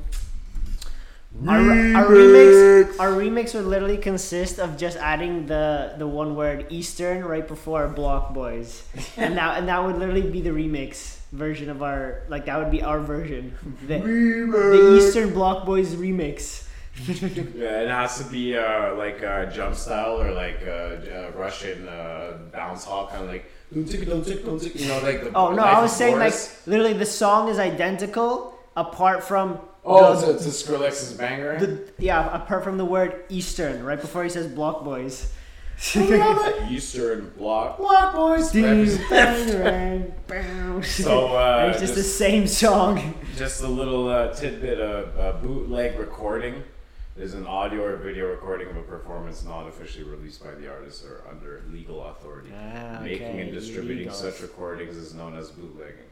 [1.47, 6.67] Our, our remix, our remix would literally consist of just adding the the one word
[6.69, 8.83] Eastern right before Block Boys,
[9.17, 12.71] and that and that would literally be the remix version of our like that would
[12.71, 13.53] be our version,
[13.85, 16.63] the, the Eastern Block Boys remix.
[16.95, 21.89] Yeah, it has to be uh, like uh, jump style or like uh, uh, Russian
[21.89, 23.51] uh, bounce hall kind of like.
[23.71, 25.31] You know, like the.
[25.33, 26.33] Oh no, Life I was of saying like
[26.65, 31.59] literally the song is identical apart from Oh, the, it's a, it's a Skrillex's banger.
[31.59, 35.31] the yeah apart from the word Eastern right before he says Block Boys.
[36.69, 37.77] Eastern Bloc.
[37.77, 38.51] Block Boys.
[38.51, 38.59] So
[41.35, 43.13] uh, it's just, just, the same song.
[43.35, 46.63] just a little uh, tidbit of uh, bootleg recording.
[47.17, 51.05] Is an audio or video recording of a performance not officially released by the artist
[51.05, 52.49] or under legal authority.
[52.53, 56.09] Ah, Making okay, and distributing such recordings is known as bootlegging.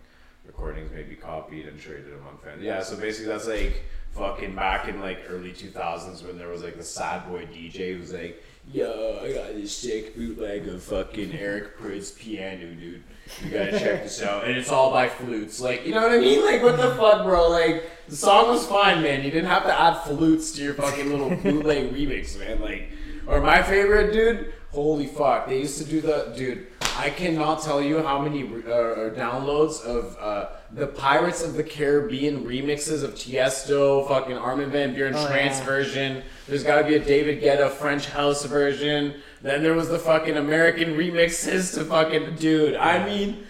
[0.47, 2.61] Recordings may be copied and traded among fans.
[2.61, 6.77] Yeah, so basically that's like fucking back in like early 2000s when there was like
[6.77, 11.77] the sad boy DJ who's like, Yo, I got this sick bootleg of fucking Eric
[11.77, 13.03] Prydz piano, dude.
[13.43, 14.45] You gotta check this out.
[14.45, 15.59] And it's all by flutes.
[15.59, 16.43] Like, you know what I mean?
[16.45, 17.49] Like, what the fuck, bro?
[17.49, 19.23] Like, the song was fine, man.
[19.23, 22.62] You didn't have to add flutes to your fucking little bootleg remix, man.
[22.62, 22.89] Like,
[23.27, 25.47] or my favorite, dude, holy fuck.
[25.47, 29.81] They used to do the, dude, I cannot tell you how many uh, uh, downloads
[29.83, 35.25] of uh, the Pirates of the Caribbean remixes of Tiesto, fucking Armin Van Buuren Oh,
[35.27, 35.65] trance yeah.
[35.65, 36.23] version.
[36.47, 39.15] There's gotta be a David Guetta French house version.
[39.43, 43.45] Then there was the fucking American remixes to fucking, dude, I mean,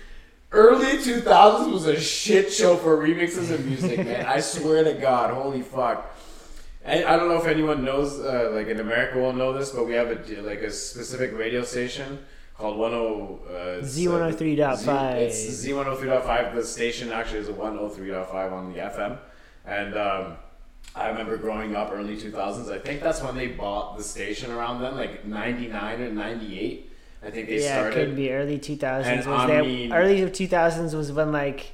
[0.51, 4.25] early 2000s was a shit show for remixes of music, man.
[4.25, 6.17] I swear to God, holy fuck.
[6.83, 9.85] I, I don't know if anyone knows, uh, like in America will know this, but
[9.85, 12.25] we have a like a specific radio station
[12.57, 15.15] called 10 uh, it's, uh, Z103.5.
[15.15, 16.55] It's Z103.5.
[16.55, 19.19] The station actually is a 103.5 on the FM,
[19.65, 20.37] and um,
[20.95, 22.71] I remember growing up early 2000s.
[22.71, 26.91] I think that's when they bought the station around then, like 99 or 98.
[27.25, 27.97] I think they yeah, started.
[27.97, 29.05] it could be early 2000s.
[29.05, 31.72] And was mean- early 2000s was when like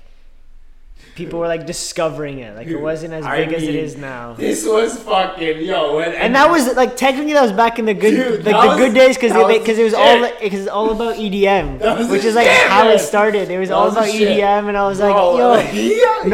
[1.19, 2.55] people were like discovering it.
[2.55, 4.34] Like it wasn't as I big as it is now.
[4.34, 7.93] This was fucking yo, and, And that was like technically that was back in the
[7.93, 10.01] good Dude, like the was- good days because because it was shit.
[10.01, 12.95] all because it's all about EDM, which is like shit, how man.
[12.95, 13.51] it started.
[13.51, 14.08] It was That all was about.
[14.10, 16.29] EDM, and I was Bro, like, yo, yeah, yo.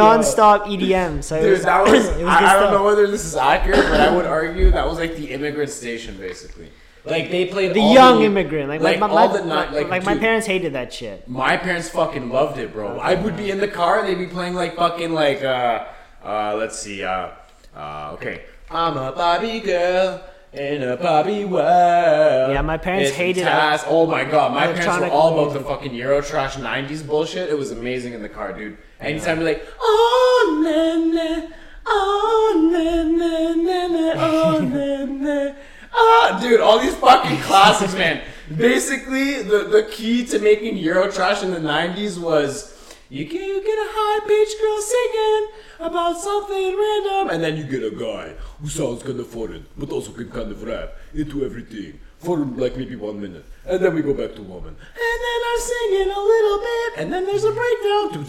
[0.69, 1.23] EDM.
[1.23, 2.05] So it Dude, was, that was.
[2.05, 4.85] it was I, I don't know whether this is accurate, but I would argue that
[4.87, 6.69] was like the immigrant station, basically.
[7.05, 9.89] Like they played The young the- immigrant, like, like my, my, all my, the like,
[9.89, 11.27] like, my parents hated that shit.
[11.27, 12.97] My parents fucking loved it, bro.
[12.99, 15.85] I would be in the car, they'd be playing like fucking like uh
[16.23, 17.29] uh let's see uh
[17.75, 18.43] uh okay.
[18.71, 22.51] I'm a Barbie girl in a Barbie world.
[22.51, 23.89] Yeah, my parents It's hated fantastic.
[23.91, 27.49] Oh my god, my parents were all about the fucking Eurotrash '90s bullshit.
[27.49, 28.77] It was amazing in the car, dude.
[28.99, 31.47] Anytime you're like, oh na na,
[31.85, 35.55] oh na na na na, oh na na.
[35.97, 38.21] Ah, dude, all these fucking classics, man.
[38.55, 42.73] Basically, the, the key to making Eurotrash in the 90s was
[43.09, 45.47] you get, you get a high pitched girl singing
[45.79, 49.89] about something random, and then you get a guy who sounds kind of foreign, but
[49.91, 53.45] also can kind of rap into everything for like maybe one minute.
[53.65, 54.75] And then we go back to woman.
[54.75, 58.25] And then I'm singing a little bit, and then there's a breakdown.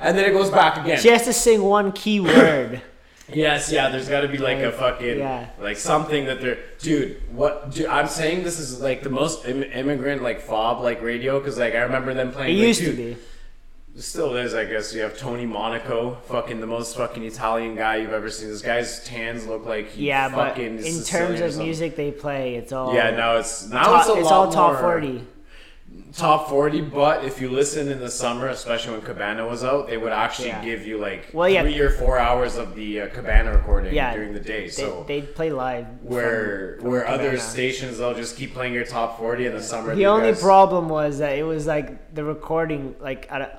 [0.00, 0.98] And then it goes back again.
[1.00, 2.82] She has to sing one key word.
[3.34, 3.88] Yes, yeah.
[3.88, 5.46] There's got to be like a fucking Yeah.
[5.60, 7.22] like something that they're dude.
[7.32, 11.38] What dude, I'm saying this is like the most Im- immigrant like fob like radio
[11.38, 12.58] because like I remember them It playing.
[12.58, 13.16] like, used to be.
[13.96, 14.94] Still is, I guess.
[14.94, 18.48] You have Tony Monaco, fucking the most fucking Italian guy you've ever seen.
[18.48, 22.54] This guy's tans look like he Yeah, but in Sicilian terms of music they play,
[22.54, 25.26] it's all Yeah, no, it's now top, it's it's all top forty.
[26.12, 29.96] Top 40 but if you listen in the summer especially when cabana was out they
[29.96, 30.64] would actually Yeah.
[30.64, 31.62] give you like Well, yeah.
[31.62, 35.04] three or four hours of the uh, cabana recording Yeah, during the day They, so
[35.06, 35.86] they'd play live.
[36.02, 37.40] where from- from where other Cabana.
[37.40, 40.88] stations they'll just keep playing your top 40 in the summer The only guys- problem
[40.88, 43.50] was that it was like the recording, like at a,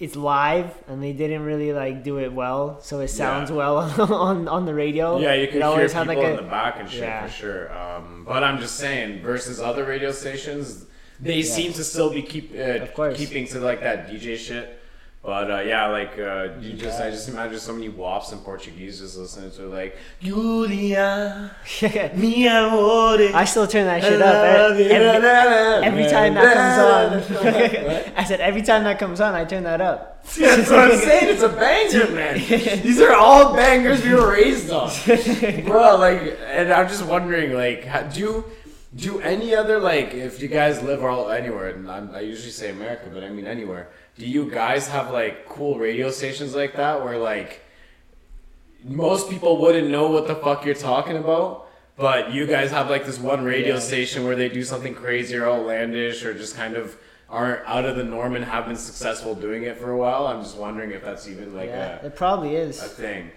[0.00, 3.56] it's live, and they didn't really like do it well, so it sounds Yeah.
[3.56, 3.76] well
[4.12, 5.18] on on the radio.
[5.20, 7.28] yeah you It can hear always people like, in a- the back and shit for
[7.28, 10.86] sure um, but i'm just saying versus other radio stations
[11.20, 13.16] they seem to still be keep uh, Of course.
[13.16, 14.80] keeping to like that dj shit
[15.24, 19.00] but uh, yeah, like uh, you just, I just imagine so many wops in Portuguese
[19.00, 21.50] just listening to like Julia,
[22.14, 23.34] mi amore.
[23.34, 25.26] I still turn that shit up every, every,
[25.86, 27.46] every time that comes on.
[28.18, 30.26] I said every time that comes on, I turn that up.
[30.34, 31.30] That's what I'm saying.
[31.30, 32.34] It's a banger, man.
[32.82, 34.90] These are all bangers we were raised on,
[35.64, 35.96] bro.
[35.96, 38.44] Like, and I'm just wondering, like, how, do
[38.94, 42.70] do any other like, if you guys live all anywhere, and I'm, I usually say
[42.70, 43.88] America, but I mean anywhere.
[44.16, 47.62] Do you guys have like cool radio stations like that where like
[48.84, 51.68] most people wouldn't know what the fuck you're talking about?
[51.96, 55.48] But you guys have like this one radio station where they do something crazy or
[55.48, 56.96] outlandish or just kind of
[57.28, 60.26] aren't out of the norm and have been successful doing it for a while.
[60.26, 63.30] I'm just wondering if that's even like yeah, a, it probably is a thing.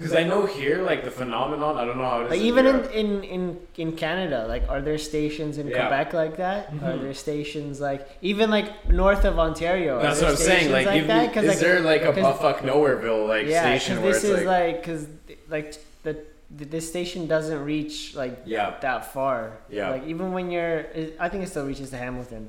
[0.00, 2.30] Because I know here, like the phenomenon, I don't know how it is.
[2.30, 2.92] Like in even in, Europe.
[2.92, 5.76] in, in, in Canada, like are there stations in Yeah.
[5.76, 5.88] Mm-hmm.
[5.88, 6.72] Quebec like that?
[6.82, 10.00] Are there stations like even like north of Ontario?
[10.00, 10.72] That's what I'm saying.
[10.72, 11.34] Like, give that?
[11.34, 14.72] 'Cause, is there like a Bufffuck Nowhereville like yeah, station where this it's is like,
[14.74, 15.06] like because
[15.48, 16.24] like the,
[16.56, 19.58] the this station doesn't reach like yeah, that far.
[19.68, 19.90] Yeah.
[19.90, 20.86] Like even when you're,
[21.18, 22.48] I think it still reaches to Hamilton.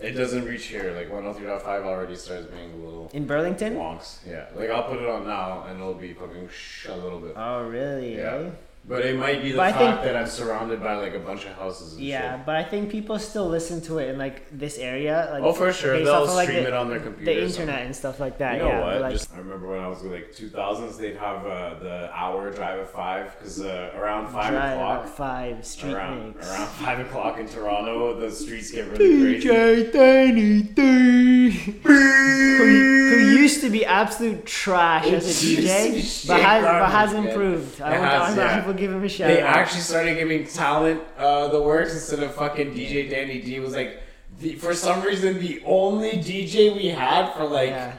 [0.00, 0.92] It doesn't reach here.
[0.96, 3.74] Like 103.5 already starts being a little In Burlington.
[3.74, 4.18] wonks.
[4.26, 7.34] Yeah, like I'll put it on now and it'll be fucking shh a little bit.
[7.36, 8.16] Oh really?
[8.16, 8.34] Yeah.
[8.34, 8.50] eh?
[8.88, 11.44] But it might be the But fact think- that I'm surrounded by like a bunch
[11.44, 11.92] of houses.
[11.94, 12.46] And Yeah, Shit.
[12.46, 15.28] but I think people still listen to it in like this area.
[15.32, 15.96] Like, Oh, for sure.
[16.02, 17.30] They'll of, like, stream the, it on their the computer.
[17.40, 18.54] or internet and stuff like that.
[18.56, 19.00] You know yeah, what?
[19.02, 22.80] like, Just I remember when I was like 2000s, they'd have uh, the hour drive
[22.80, 26.50] at five because uh, around five o'clock, five street around, mix.
[26.50, 29.48] around five o'clock in Toronto, the streets get really crazy.
[29.48, 30.62] DJ Danny
[31.50, 36.62] who, used to be absolute trash as a It used to be DJ, but has,
[36.64, 37.80] but has improved.
[37.80, 38.58] I want, yeah.
[38.58, 39.56] people give him a shout They out.
[39.56, 44.02] actually started giving talent uh, the works instead of fucking DJ Danny D was like,
[44.38, 47.94] the, for some reason, the only DJ we had for like yeah.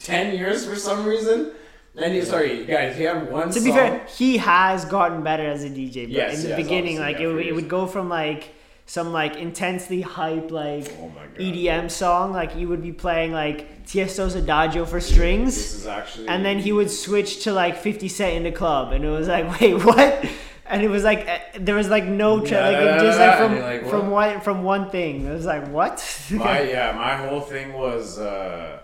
[0.00, 1.52] 10 years for some reason.
[1.98, 3.64] And he, sorry, guys, he had one To song.
[3.64, 6.04] be fair, he has gotten better as a DJ.
[6.04, 8.50] But Yes, in the yes, beginning, like yeah, it, it would go from like
[8.86, 11.12] some like intensely hype like oh.
[11.38, 15.56] EDM song, like you would be playing like Tiesto's Adagio for strings.
[15.56, 16.28] This is actually.
[16.28, 19.28] and then he would switch to like 50 cent in the club and it was
[19.28, 20.26] like wait what
[20.68, 23.60] and it was like eh, there was like no tra- like it just like from
[23.60, 25.96] like, from one from one thing it was like what
[26.30, 28.80] my yeah, my whole thing was uh,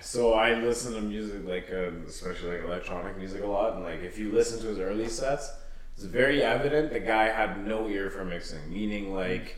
[0.00, 4.02] so I listen to music like uh, especially like electronic music a lot, and like
[4.02, 5.52] if you listen to his early sets,
[6.00, 9.56] it's very evident the guy had no ear for mixing, meaning like.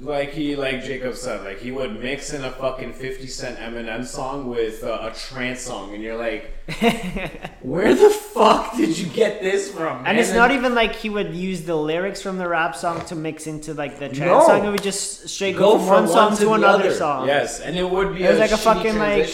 [0.00, 4.04] Like he, like Jacob said, like he would mix in a fucking Fifty Cent Eminem
[4.06, 6.52] song with uh, a trance song, and you're like,
[7.62, 9.96] where the fuck did you get this from?
[9.96, 10.18] and man?
[10.20, 13.48] it's not even like he would use the lyrics from the rap song to mix
[13.48, 14.46] into like the trance No.
[14.46, 16.94] song it would just straight go, from, one song to, the another other.
[16.94, 19.28] song Yes, and it would be it was like a fucking like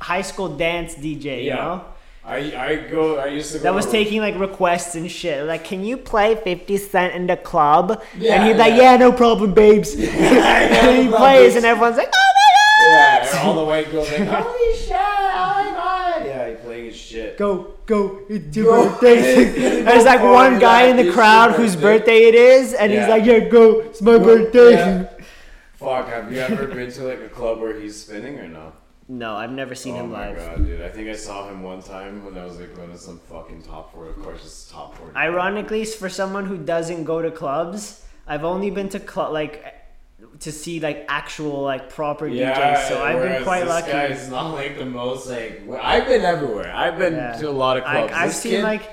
[0.00, 1.84] high school dance dj you know
[2.26, 3.18] I I go.
[3.18, 3.62] I used to go.
[3.64, 5.46] that was taking like requests and shit.
[5.46, 8.02] Like, can you play 50 Cent in the club?
[8.18, 8.92] Yeah, and he'd like, yeah.
[8.92, 9.94] yeah, no problem, babes.
[9.98, 10.08] yeah,
[10.88, 11.56] and he no plays, problem.
[11.58, 13.28] and everyone's like, oh my god!
[13.32, 14.96] Yeah, all the white girls like, holy shit!
[14.96, 16.26] Oh my god!
[16.26, 17.38] Yeah, he playing his shit.
[17.38, 18.62] Go, go, it's Go.
[18.62, 19.82] your birthday.
[19.82, 22.24] there's like one guy in the crowd whose birthday.
[22.24, 24.72] it is, and he's like, yeah, go, it's my Go, birthday.
[24.72, 25.10] yeah.
[25.74, 28.72] Fuck, have you ever been to like a club where he's spinning or no?
[29.08, 30.82] No, I've never seen oh him my god, dude!
[30.82, 33.62] I think I saw him one time when I was like going to some fucking
[33.62, 34.06] top four.
[34.08, 35.12] Of course, it's top four.
[35.14, 39.74] Ironically, for someone who doesn't go to clubs, I've only been to club like
[40.40, 42.88] to see like actual like proper DJs.
[42.88, 43.92] So I've been quite this lucky.
[43.92, 45.62] Guy's not like the most like.
[45.80, 46.72] I've been everywhere.
[46.74, 47.32] I've been Yeah.
[47.38, 48.12] to a lot of clubs.
[48.12, 48.90] I, I've This seen kid- like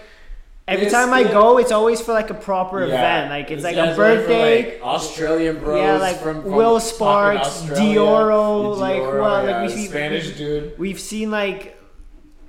[0.67, 2.93] every time I go, it's always for like a proper Yeah.
[2.93, 3.29] event.
[3.31, 4.73] Like it's This like a birthday.
[4.75, 5.79] like, Australian bros.
[5.81, 7.61] yeah, like from, from Will Sparks.
[7.63, 10.77] Deorro, like well, yeah, like we see Spanish dude.
[10.79, 11.77] We've seen like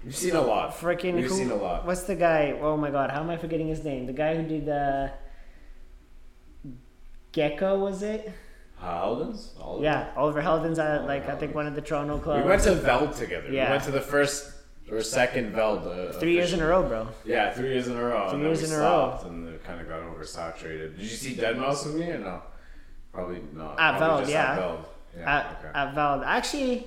[0.05, 0.77] We've seen a lot.
[0.77, 1.35] freaking We've who?
[1.37, 1.87] seen a lot.
[1.87, 2.59] What's the guy?
[2.61, 4.07] Oh my god, how am I forgetting his name?
[4.07, 5.09] The guy who did uh,
[7.33, 8.33] Gecko was it?
[8.83, 9.55] Haldens?
[9.59, 9.83] Haldens?
[9.83, 11.55] Yeah, Oliver Heldens at Oliver like I think Heldens.
[11.55, 12.43] one of the Toronto clubs.
[12.45, 13.49] We went to Veld together.
[13.51, 13.65] Yeah.
[13.67, 14.51] We went to the first
[14.91, 15.87] or second Veld.
[15.87, 17.09] Uh, Three years in a row, bro.
[17.25, 18.29] Yeah, three years in a row.
[18.31, 19.19] Three years in a row.
[19.25, 20.97] And it kind of got oversaturated.
[20.97, 22.43] Did you see Deadmau5 with me or no?
[23.13, 23.79] Probably not.
[23.81, 24.51] At Probably Veld, yeah.
[24.53, 24.85] At Veld.
[25.17, 25.69] Yeah, at okay.
[25.79, 26.23] at Veld.
[26.25, 26.87] Actually,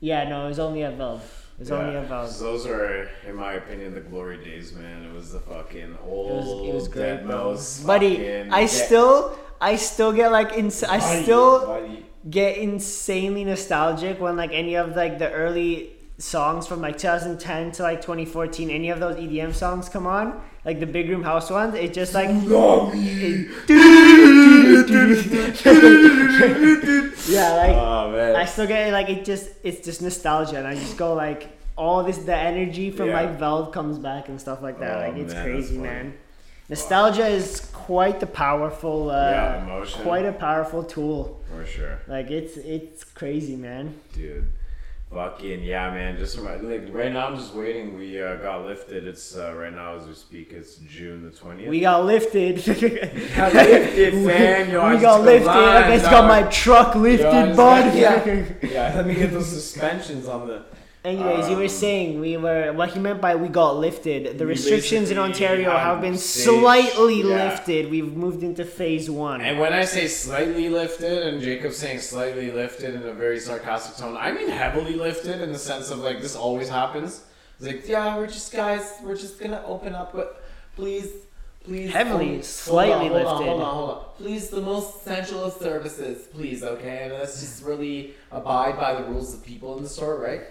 [0.00, 1.20] yeah, no, it was only at Veld.
[1.56, 2.30] It was only at Veld.
[2.30, 5.04] So those are, in my opinion, the glory days, man.
[5.04, 6.30] It was the fucking It old
[6.62, 7.26] was, it was great, Dead.
[7.26, 7.80] Mouse.
[7.82, 8.66] Buddy, I Yeah.
[8.66, 12.06] still, I still get like, ins- I still buddy.
[12.30, 17.82] get insanely nostalgic when like any of like the early songs from like 2010 to
[17.82, 21.74] like 2014, any of those EDM songs come on, like the big room house ones.
[21.74, 23.48] It just like, it-
[27.28, 28.36] yeah, like Oh man.
[28.36, 31.48] I still get it, like it just it's just nostalgia and I just go like
[31.76, 33.20] all this the energy from Yeah.
[33.20, 34.96] like Veld comes back and stuff like that.
[34.96, 36.14] Oh, like it's man, crazy, man.
[36.68, 40.02] Nostalgia is quite the powerful uh Yeah, emotion.
[40.02, 41.40] quite a powerful tool.
[41.50, 43.94] For sure, Like it's it's crazy, man.
[44.12, 44.46] dude.
[45.12, 46.18] Fucking yeah, man.
[46.18, 47.96] Just remind, like right now, I'm just waiting.
[47.96, 49.06] We uh, got lifted.
[49.06, 50.52] It's uh, right now as we speak.
[50.52, 51.70] It's June the twentieth.
[51.70, 52.56] We got lifted.
[53.36, 54.70] got lifted, fam.
[54.70, 55.48] Yo, I we just got got lifted.
[55.48, 57.84] I lined, just got my truck lifted, Yo, bud.
[57.86, 58.44] got- yeah.
[58.62, 60.64] yeah, let me get those suspensions on the.
[61.08, 64.38] Anyways, you were Um, saying we were what he meant by we got lifted.
[64.38, 67.44] The restrictions in Ontario have been stage- slightly yeah.
[67.50, 67.90] lifted.
[67.90, 69.40] We've moved into phase one.
[69.40, 73.96] And when I say slightly lifted, and Jacob's saying slightly lifted in a very sarcastic
[73.96, 77.22] tone, I mean heavily lifted in the sense of like this always happens.
[77.58, 80.44] It's like, yeah, we're just guys, we're just gonna open up, but
[80.76, 81.08] please,
[81.64, 81.90] please.
[81.92, 83.48] Heavily, slightly hold on, hold lifted.
[83.52, 84.04] On, hold on, hold on.
[84.18, 86.98] Please, the most essential of services, please, okay?
[87.04, 90.42] And let's just really abide by the rules of people in the store, right?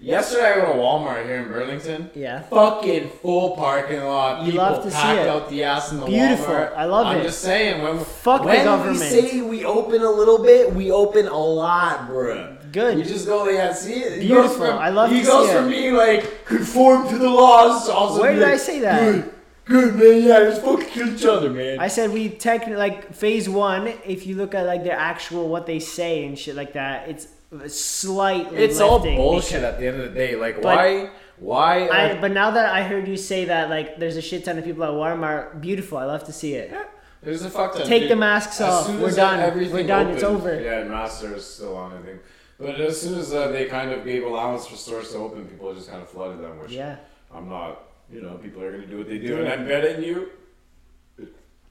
[0.00, 2.10] Yesterday I went to Walmart here in Burlington.
[2.14, 2.42] yeah.
[2.42, 4.40] Fucking full parking lot.
[4.46, 5.26] You People love to see it.
[5.26, 6.46] out the ass in the Beautiful.
[6.54, 6.76] Walmart.
[6.76, 7.18] I love it.
[7.18, 9.00] I'm just saying when Fuck the when government.
[9.00, 12.54] we say we open a little bit, we open a lot, bruh.
[12.70, 12.98] Good.
[12.98, 14.20] You just go there and see it.
[14.20, 14.42] Beautiful.
[14.50, 15.70] Goes from, I love He goes from it.
[15.70, 19.00] being like conform to the laws to also Where did I say that?
[19.00, 19.34] Good.
[19.64, 21.78] Good man, yeah, just fucking kill each other, man.
[21.78, 23.88] I said we technically like phase one.
[24.06, 27.26] If you look at like their actual what they say and shit like that, it's
[27.68, 28.58] slightly.
[28.58, 30.36] it's all bullshit because- at the end of the day.
[30.36, 31.10] Like, why?
[31.38, 31.88] Why?
[31.88, 34.64] I, but now that I heard you say that, like, there's a shit ton of
[34.64, 35.60] people at Walmart.
[35.60, 35.98] Beautiful.
[35.98, 36.70] I love to see it.
[36.72, 36.84] yeah,
[37.22, 37.86] there's a fuck ton.
[37.86, 38.10] Take dude.
[38.10, 38.88] the masks As off.
[39.00, 39.38] We're done.
[39.40, 40.08] everything We're done.
[40.08, 40.60] It's over.
[40.60, 42.20] Yeah, masks are still on, I think.
[42.58, 45.72] But as soon as uh, they kind of gave allowance for stores to open, people
[45.74, 46.58] just kind of flooded them.
[46.58, 46.96] Which Yeah.
[47.32, 47.84] I'm not.
[48.10, 49.48] You know, people are gonna do what they do, Do and.
[49.48, 50.30] I'm betting you.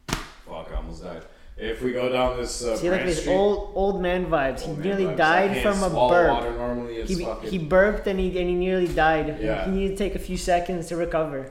[0.07, 1.23] Fuck, I almost died.
[1.57, 4.61] If we go down this uh, See, like this Street, old old man vibes.
[4.67, 6.29] old he man nearly vibes, died from a burp.
[6.31, 7.49] Water normally, it's He, fucking.
[7.49, 9.37] he burped and he and he nearly died.
[9.41, 9.65] Yeah.
[9.65, 11.49] He needed to take a few seconds to recover.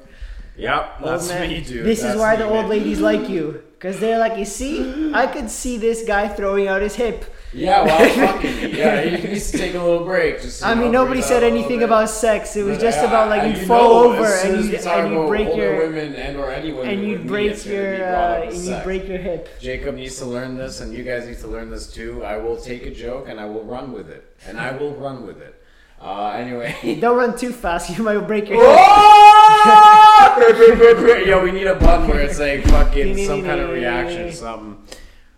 [0.57, 1.51] Yep, Old that's man.
[1.51, 1.85] me, dude.
[1.85, 2.69] This That's is why me, the old man.
[2.71, 3.63] ladies like you.
[3.75, 7.27] Because they're like, you see, I could see this guy throwing out his hip.
[7.57, 9.03] Yeah, well, fucking yeah.
[9.03, 10.43] He needs to take a little break.
[10.43, 10.63] Just.
[10.63, 12.55] I mean, nobody said out a little anything about sex.
[12.55, 15.57] It was But, just about like you'd you fall over and you'd, and you'd break
[15.57, 19.09] your women and or any women and you'd me, break your uh, and you'd break
[19.09, 19.49] your hip.
[19.59, 22.23] Jacob needs to learn this, and you guys need to learn this too.
[22.25, 25.27] I will take a joke and I will run with it, and I will run
[25.27, 25.55] with it.
[25.99, 26.99] Uh, anyway.
[27.01, 27.97] Don't run too fast.
[27.97, 28.67] You might break your hip.
[31.27, 34.79] Yo, we need a button where it's like fucking some kind of reaction, or something.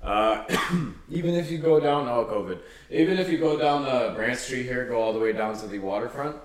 [0.09, 0.45] Uh,
[1.11, 2.59] even if you go down, oh COVID.
[2.91, 5.67] Even if you go down uh, Brant Street here, go all the way down to
[5.67, 6.37] the waterfront.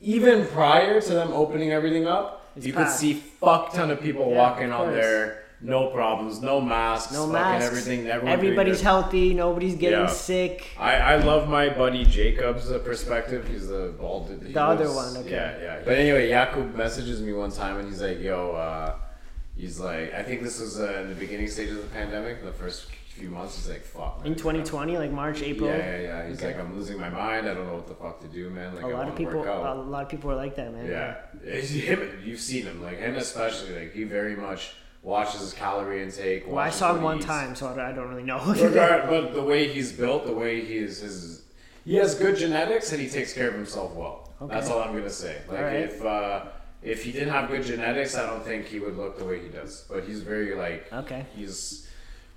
[0.00, 4.30] Even prior to them opening everything up, It's you could see fuck ton of people
[4.30, 7.66] Yeah, walking of on there, no problems, no masks, No masks.
[7.66, 8.06] everything.
[8.08, 9.34] Everybody's healthy.
[9.34, 10.06] Nobody's getting Yeah.
[10.06, 10.68] sick.
[10.78, 13.46] I, I love my buddy Jacob's perspective.
[13.46, 14.42] He's the bald dude.
[14.42, 15.30] He The other one, okay.
[15.30, 15.78] Yeah, yeah.
[15.84, 18.94] But anyway, Jakub messages me one time and he's like, "Yo, uh,
[19.60, 22.52] he's like, I think this was uh, in the beginning stages of the pandemic, the
[22.52, 23.56] first few months.
[23.56, 24.18] He's like, fuck.
[24.18, 24.28] man.
[24.28, 25.68] In 2020, like March, April.
[25.68, 26.28] Yeah, yeah, yeah.
[26.28, 26.48] He's Okay.
[26.54, 27.48] like, I'm losing my mind.
[27.48, 28.74] I don't know what the fuck to do, man.
[28.74, 30.86] Like, a lot of people, a lot of people are like that, man.
[30.86, 32.00] Yeah, It's him.
[32.24, 33.78] You've seen him, like him especially.
[33.78, 36.46] Like he very much watches his calorie intake.
[36.46, 37.26] Well, I saw him one eats.
[37.26, 38.42] time, so I don't- really know.
[38.44, 41.42] Regard, but the way he's built, the way he is, his,
[41.84, 44.30] he has good genetics and he takes care of himself well.
[44.42, 44.54] Okay.
[44.54, 45.36] That's all I'm gonna say.
[45.48, 45.74] Like right.
[45.76, 46.44] if uh,
[46.82, 49.48] if he didn't have good genetics, I don't think he would look the way he
[49.48, 49.84] does.
[49.88, 51.26] But he's very like okay.
[51.34, 51.86] he's.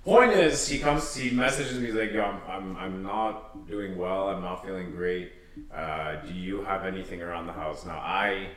[0.04, 3.96] Point is, he comes, he messages me he's like, "Yo, I'm, I'm, I'm not doing
[3.96, 4.28] well.
[4.28, 5.32] I'm not feeling great.
[5.74, 8.48] Uh, do you have anything around the house?" Now I.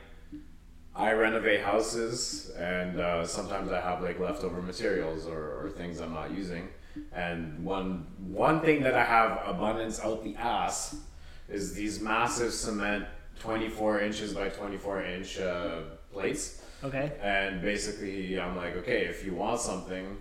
[0.96, 6.12] I renovate houses, and uh, sometimes I have like leftover materials or, or things I'm
[6.12, 6.70] not using.
[7.12, 10.96] And one one thing that I have abundance out the ass
[11.48, 13.06] is these massive cement,
[13.40, 15.80] 24 inches by 24 inch uh,
[16.12, 16.62] plates.
[16.84, 17.12] Okay.
[17.20, 20.16] And basically, I'm like, okay, if you want something,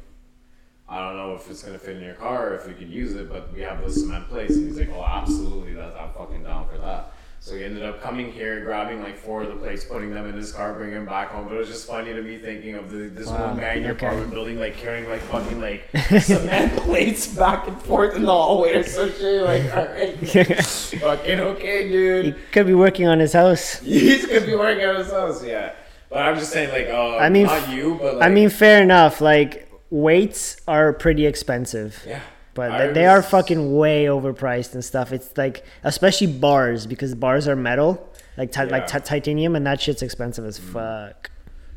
[0.90, 3.14] I don't know if it's gonna fit in your car or if you can use
[3.14, 4.56] it, but we have those cement plates.
[4.56, 7.12] And he's like, oh, absolutely, that's I'm fucking down for that.
[7.48, 10.36] So he ended up coming here, grabbing like four of the plates, putting them in
[10.36, 11.46] his car, bringing them back home.
[11.48, 13.84] But it was just funny to me thinking of the, this Wow, one guy in
[13.84, 14.06] your okay.
[14.08, 15.88] apartment building, like carrying like fucking like
[16.20, 19.44] cement plates back and forth in the hallway or some shit.
[19.44, 22.26] Like, all right, fucking okay, dude.
[22.26, 23.80] he could be working on his house.
[23.80, 25.72] He's gonna be working on his house, yeah.
[26.10, 28.82] But I'm just saying, like, uh, I mean, not you, but like, I mean, fair
[28.82, 29.22] enough.
[29.22, 32.04] Like weights are pretty expensive.
[32.06, 32.20] yeah.
[32.58, 35.12] But I th- they are fucking way overpriced and stuff.
[35.14, 37.92] It's like, especially bars because bars are metal,
[38.36, 38.98] like ti- like Yeah.
[39.00, 41.30] ti- titanium, and that shit's expensive as fuck.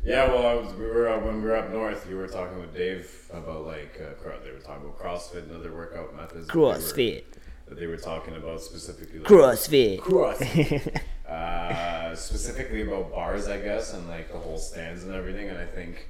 [0.03, 2.07] Yeah, well, I was, we were uh, when we were up north.
[2.09, 5.71] You were talking with Dave about like uh, they were talking about CrossFit and other
[5.71, 6.47] workout methods.
[6.47, 7.23] that they were- CrossFit,
[7.67, 9.19] That they were talking about specifically.
[9.19, 9.99] Like, CrossFit.
[9.99, 10.99] CrossFit.
[11.31, 15.47] uh, specifically about bars, I guess, and like the whole stands and everything.
[15.49, 16.09] And I think,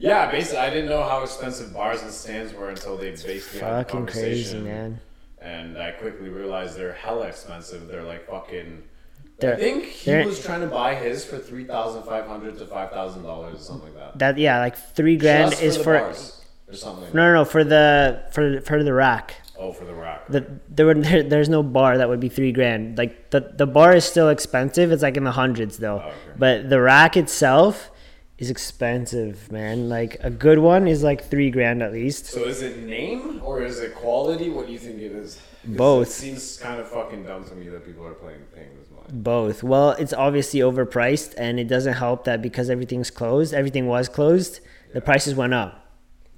[0.00, 3.72] yeah, basically, I didn't know how expensive bars and stands were until they basically had
[3.72, 4.64] a Fucking crazy, conversation.
[4.64, 5.00] man.
[5.40, 7.86] And I quickly realized they're hella expensive.
[7.88, 8.82] They're like fucking.
[9.38, 12.58] They're- I think he they're- was trying to buy his for three thousand five hundred
[12.58, 14.18] to five thousand dollars or something like that.
[14.18, 17.04] That yeah, like three grand Just is the for bars or something.
[17.04, 19.28] Like no, no, no, for the for for the rack.
[19.28, 19.36] that.
[19.62, 20.26] Oh, for the rack.
[20.28, 22.98] The, there, would, there, there's no bar that would be three grand.
[22.98, 24.92] Like the the bar is still expensive.
[24.92, 26.02] It's like in the hundreds though.
[26.04, 26.16] Oh, okay.
[26.38, 27.89] But the rack itself
[28.40, 29.90] is expensive, man.
[29.90, 32.26] Like a good one is like three grand at least.
[32.26, 34.48] So is it name or is it quality?
[34.48, 35.38] What do you think it is?
[35.62, 36.08] Both.
[36.08, 39.08] It seems kind of fucking dumb to me that people are playing paying this much.
[39.12, 39.62] Both.
[39.62, 43.52] Well, it's obviously overpriced, and it doesn't help that because everything's closed.
[43.52, 44.60] Everything was closed.
[44.94, 45.86] The prices went up.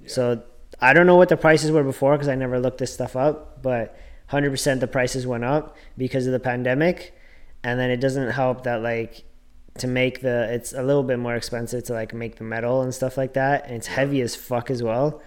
[0.05, 0.43] So
[0.81, 3.63] I don't know what the prices were before because I never looked this stuff up.
[3.63, 3.97] But
[4.29, 7.15] 100% the prices went up because of the pandemic,
[7.63, 9.23] and then it doesn't help that like
[9.79, 12.93] to make the it's a little bit more expensive to like make the metal and
[12.93, 15.21] stuff like that, and it's heavy as fuck as well.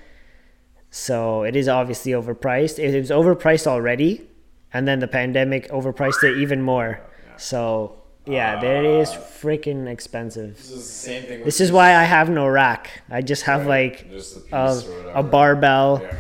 [0.90, 2.78] So it is obviously overpriced.
[2.78, 4.26] It was overpriced already,
[4.72, 7.01] and then the pandemic overpriced it even more.
[7.36, 10.57] So Yeah, there it is Uh, freaking expensive.
[10.57, 11.44] This is the same thing.
[11.44, 13.03] This is why I have no rack.
[13.11, 14.82] I just have Right, like just a,
[15.14, 16.14] a barbell Yeah.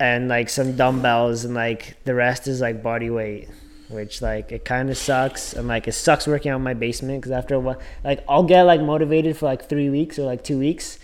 [0.00, 3.48] and like some dumbbells and like the rest is like body weight
[3.90, 5.54] which like it kind of sucks.
[5.54, 8.42] I'm like it sucks working out in my basement because after a while like i'll
[8.42, 10.98] get like motivated for like three weeks or like two weeks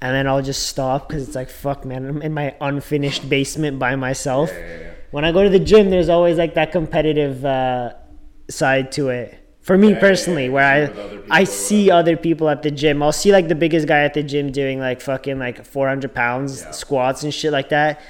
[0.00, 3.78] and then i'll just stop because it's like fuck man i'm in my unfinished basement
[3.78, 4.50] by myself.
[4.52, 4.90] Yeah, yeah, yeah.
[5.10, 7.94] when i go to the gym there's always like that competitive uh,
[8.48, 9.42] side to it.
[9.60, 13.02] For me personally where i i see other people at the gym.
[13.02, 16.64] I'll see like the biggest guy at the gym doing like fucking like 400 pounds
[16.70, 18.00] squats and shit like that.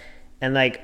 [0.43, 0.83] And like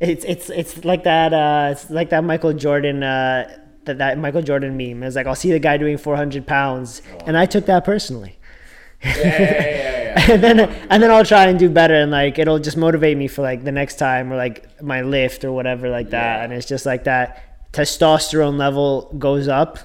[0.00, 4.42] it's it's it's like that uh it's like that michael jordan uh that, that michael
[4.42, 5.02] jordan meme.
[5.02, 8.38] It's like i'll see the guy doing 400 pounds and i took that personally.
[9.02, 12.58] Yeah, yeah, yeah, and then and then I'll try and do better and like it'll
[12.58, 16.10] just motivate me for like the next time or like my lift or whatever like
[16.10, 16.44] that.
[16.44, 19.78] And it's just like that testosterone level goes up.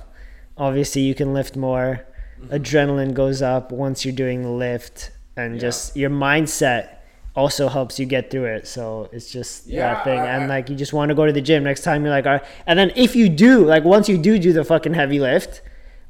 [0.58, 2.06] Obviously you can lift more.
[2.42, 2.54] Mm-hmm.
[2.54, 6.98] adrenaline goes up once you're doing the lift and just your mindset
[7.36, 8.68] also helps you get through it.
[8.68, 10.20] So it's just Yeah, that thing.
[10.20, 11.64] I- and like you just want to go to the gym.
[11.64, 12.44] Next time you're like all right.
[12.66, 15.62] and then if you do like once you do do the fucking heavy lift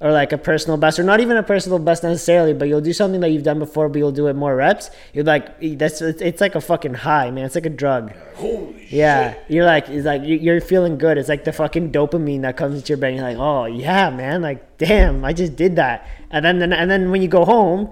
[0.01, 2.91] or like a personal best or not even a personal best necessarily but you'll do
[2.91, 6.41] something that you've done before but you'll do it more reps you're like that's it's,
[6.41, 7.45] like a fucking high man.
[7.45, 8.13] It's like a drug.
[8.35, 9.33] Holy yeah.
[9.33, 9.43] shit.
[9.47, 11.17] you're like it's like you- you're feeling good.
[11.17, 13.15] It's like the fucking dopamine that comes into your brain.
[13.15, 14.41] You're like oh yeah man.
[14.41, 16.05] Like damn i just did that.
[16.29, 17.91] And then and then when you go home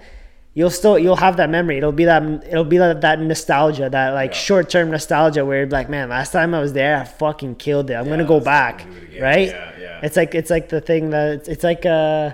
[0.56, 4.10] you'll still you'll have that memory it'll be that it'll be like that nostalgia that
[4.12, 4.38] like Yeah.
[4.38, 7.96] short-term nostalgia where you're like man last time i was there i fucking killed it
[7.96, 10.00] i'm gonna go back fucking do it right Yeah, yeah.
[10.04, 12.34] it's like it's like the thing that it's, it's like uh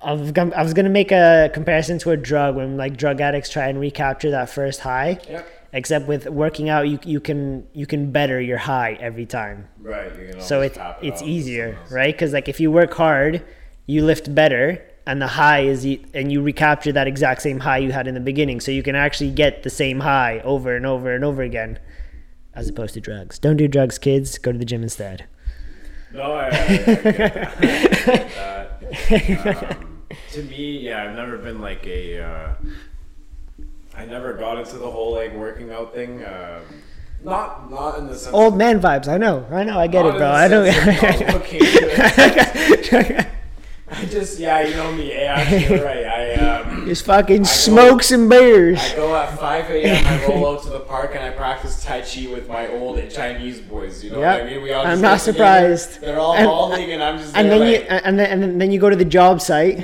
[0.00, 3.20] I was, gonna, I was gonna make a comparison to a drug when like drug
[3.20, 5.48] addicts try and recapture that first high Yep.
[5.72, 10.40] except with working out you, you can you can better your high every time Right.
[10.40, 13.44] So it's it it's out easier right because like if you work hard
[13.88, 15.84] you lift better and the high is
[16.14, 18.94] and you recapture that exact same high you had in the beginning so you can
[18.94, 21.78] actually get the same high over and over and over again
[22.54, 25.24] as opposed to drugs don't do drugs kids go to the gym instead
[26.12, 27.02] No, I, I, I get
[28.34, 28.82] that.
[29.10, 29.76] I get that.
[29.76, 29.98] Um,
[30.32, 32.22] to me, yeah, I've never been like a.
[32.22, 32.54] Uh,
[33.94, 36.24] I never got into the whole like working out thing.
[36.24, 36.62] Um,
[37.22, 38.32] not not in the sense.
[38.32, 40.64] old man vibes i know i know i get it bro i don't
[43.90, 45.10] I just, yeah, you know me.
[45.12, 46.04] Yeah, you're right.
[46.04, 48.78] I um, just fucking I smokes go, and beers.
[48.78, 50.06] I go at 5 a.m.
[50.06, 53.60] I roll out to the park and I practice Tai Chi with my old Chinese
[53.60, 54.04] boys.
[54.04, 54.40] You know yep.
[54.40, 54.62] what I mean?
[54.62, 55.94] We all I'm not surprised.
[55.94, 56.06] Together.
[56.06, 58.70] They're all and, balding and I'm just and then like, you and then and then
[58.70, 59.78] you go to the job site.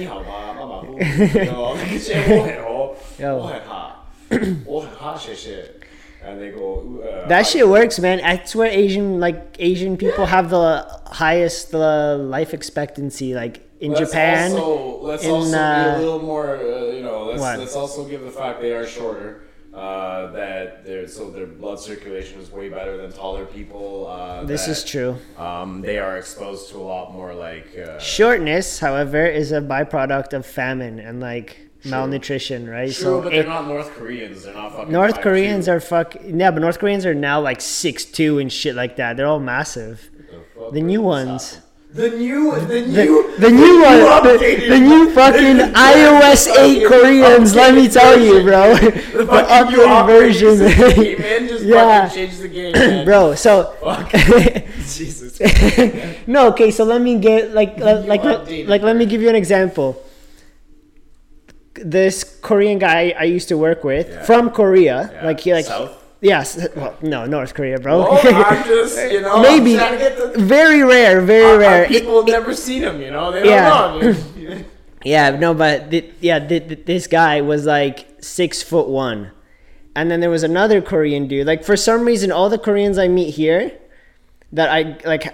[6.23, 7.03] And they go.
[7.03, 8.19] Uh, that shit works, man.
[8.19, 13.35] That's where Asian like Asian people have the highest the life expectancy.
[13.35, 17.03] Like in let's Japan, Also, let's in, also be uh, a little more, uh, you
[17.03, 17.59] know, let's, What?
[17.59, 19.41] let's also give the fact they are shorter.
[19.73, 24.07] Uh, that their so their blood circulation is way better than taller people.
[24.07, 25.17] Uh, this that, is true.
[25.37, 30.33] Um, they are exposed to a lot more like uh, Shortness, however, is a byproduct
[30.33, 32.93] of famine and like malnutrition, right?
[32.93, 34.45] True, but it- they're not North Koreans.
[34.45, 34.93] They're not fucking.
[34.93, 35.23] North 5'2".
[35.23, 38.95] Koreans are fuck yeah, but North Koreans are now like six two and shit like
[38.95, 39.17] that.
[39.17, 40.09] They're all massive.
[40.55, 41.61] fuck The new is
[41.95, 42.11] ones.
[42.11, 42.11] that?
[42.11, 47.55] The new, the The, new, the new one, the, the new fucking iOS 8 Koreans,
[47.55, 48.75] let me tell you, bro.
[48.75, 50.57] the The fucking new updated version.
[50.57, 51.17] version.
[51.17, 52.09] Came just Yeah.
[52.09, 53.05] fucking changed the game, man.
[53.05, 53.75] bro, so.
[54.85, 55.41] Jesus.
[56.27, 59.29] no, okay, so let me get like like like, updated like let me give you
[59.29, 59.97] an example.
[61.75, 64.23] This Korean guy I used to work with Yeah.
[64.23, 65.27] from Korea, Yeah.
[65.27, 65.91] like he like South?
[66.25, 68.07] Yes, well, no North Korea, bro.
[68.09, 70.41] Oh, I'm just, you know, Maybe I'm trying to get the.
[70.43, 71.87] very rare, very rare.
[71.87, 73.31] people have never seen him, you know.
[73.31, 73.69] They don't Yeah.
[74.55, 74.65] know.
[75.05, 79.33] Yeah, no, but yeah, th- th- this guy was like six foot one,
[79.95, 81.47] and then there was another Korean dude.
[81.47, 83.73] Like for some reason, all the Koreans I meet here,
[84.53, 85.25] that I like,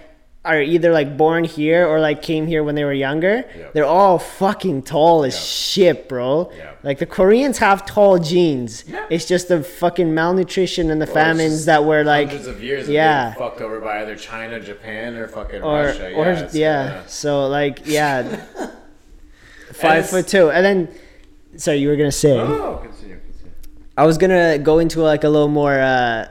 [0.42, 3.44] are either like born here or like came here when they were younger.
[3.58, 3.68] Yeah.
[3.74, 5.40] They're all fucking tall as Yeah.
[5.40, 6.50] shit, bro.
[6.56, 6.70] Yeah.
[6.82, 8.84] Like the Koreans have tall genes.
[9.10, 12.88] It's just the fucking malnutrition and the Or famines that were like, hundreds of years.
[12.88, 13.34] of yeah.
[13.34, 16.14] being fucked over by either China, Japan, or fucking or Russia.
[16.14, 18.40] or yeah, yeah, So like yeah,
[19.72, 20.88] five foot two, and then.
[21.56, 22.38] Sorry, you were gonna say.
[22.38, 23.52] Oh, continue, continue.
[23.96, 26.28] I was gonna go into like a little more uh,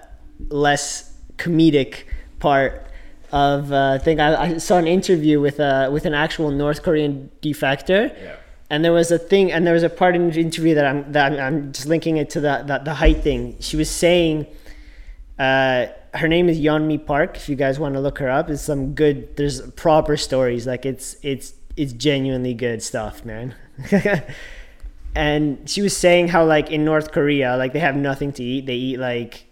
[0.48, 2.06] less comedic
[2.40, 2.89] part
[3.32, 4.20] of uh, thing.
[4.20, 8.36] I, I saw an interview with uh, with an actual North Korean defector, Yeah.
[8.70, 11.12] and there was a thing, and there was a part in the interview that I'm
[11.12, 13.56] that I'm, I'm just linking it to the, the the height thing.
[13.60, 14.48] She was saying,
[15.38, 17.36] uh, her name is Yeonmi Park.
[17.38, 19.36] If you guys want to look her up, it's some good.
[19.38, 20.66] There's proper stories.
[20.66, 23.56] Like it's it's it's genuinely good stuff, man.
[25.16, 28.66] and she was saying how like in North Korea, like they have nothing to eat.
[28.66, 29.46] They eat like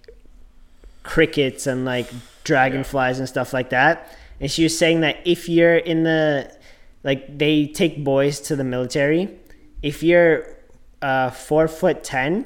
[1.03, 2.07] crickets and like
[2.47, 4.17] dragonflies and stuff like that.
[4.39, 6.51] And she was saying that if you're in the
[7.03, 9.29] like they take boys to the military,
[9.81, 10.47] if you're
[11.01, 12.45] uh, four foot ten,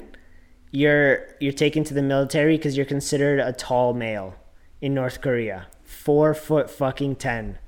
[0.70, 4.34] you're you're taken to the military because you're considered a tall male
[4.80, 5.66] in North Korea.
[5.84, 7.58] Four foot fucking ten,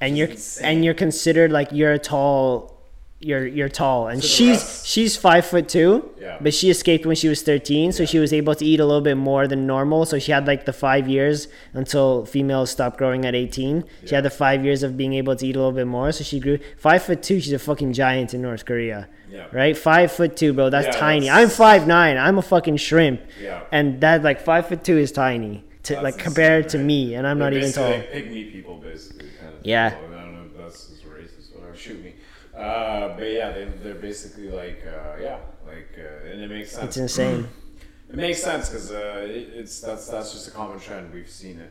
[0.00, 0.66] and you're insane.
[0.66, 2.77] and you're considered like you're a tall.
[3.20, 6.36] You're you're tall, and So she's rest- she's five foot two, Yeah.
[6.40, 9.00] but she escaped when she was thirteen, so she was able to eat a little
[9.00, 10.04] bit more than normal.
[10.04, 13.82] So she had like the five years until females stopped growing at eighteen.
[14.06, 16.22] She had the five years of being able to eat a little bit more, so
[16.22, 17.40] she grew five foot two.
[17.40, 19.46] She's a fucking giant in North Korea Yeah.
[19.50, 19.76] right?
[19.76, 20.70] Five foot two, bro.
[20.70, 21.26] That's Yeah, tiny.
[21.26, 22.16] that's- I'm five nine.
[22.18, 23.62] I'm a fucking shrimp, Yeah.
[23.72, 27.14] and that like five foot two is tiny to That's like insane, compared to me,
[27.14, 27.90] and I'm They're not even tall.
[27.90, 29.26] Like pygmy people, basically.
[29.40, 29.90] Kind of Yeah.
[29.90, 30.04] people.
[30.16, 31.76] I don't know if that's just racist, whatever.
[31.76, 32.12] Shoot me.
[32.58, 36.86] Uh, but yeah, they, they're basically like, uh, yeah, like, uh, and it makes sense.
[36.86, 37.48] It's insane.
[38.08, 41.12] It makes sense because uh, it, it's that's that's just a common trend.
[41.12, 41.70] We've seen it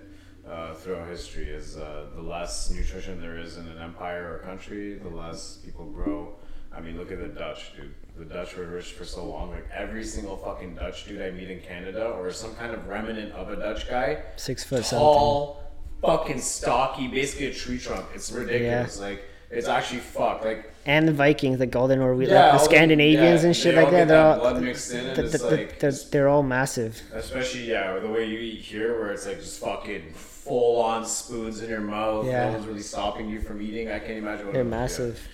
[0.49, 1.49] uh, throughout history.
[1.49, 5.85] Is uh, the less nutrition there is in an empire or country, the less people
[5.85, 6.35] grow.
[6.73, 7.93] I mean, look at the Dutch, dude.
[8.17, 9.49] The Dutch were rich for so long.
[9.51, 13.33] Like every single fucking Dutch dude I meet in Canada, or some kind of remnant
[13.33, 14.99] of a Dutch guy, Six foot something.
[14.99, 15.63] tall,
[16.01, 18.05] fucking stocky, basically a tree trunk.
[18.13, 18.99] It's ridiculous.
[18.99, 20.43] Like it's actually fucked.
[20.45, 23.91] Like And the Vikings, the Golden or Yeah, like the Scandinavians yeah, and shit like
[23.91, 24.07] that.
[24.07, 27.01] They're that all mixed in, and th- it's th- th- like- they're, they're all massive.
[27.13, 31.61] Especially yeah, the way you eat here, where it's like just fucking full on spoons
[31.61, 32.25] in your mouth.
[32.25, 32.47] Yeah.
[32.47, 33.89] No one's really stopping you from eating.
[33.91, 34.81] I can't imagine what They're it would be like.
[34.81, 35.27] massive.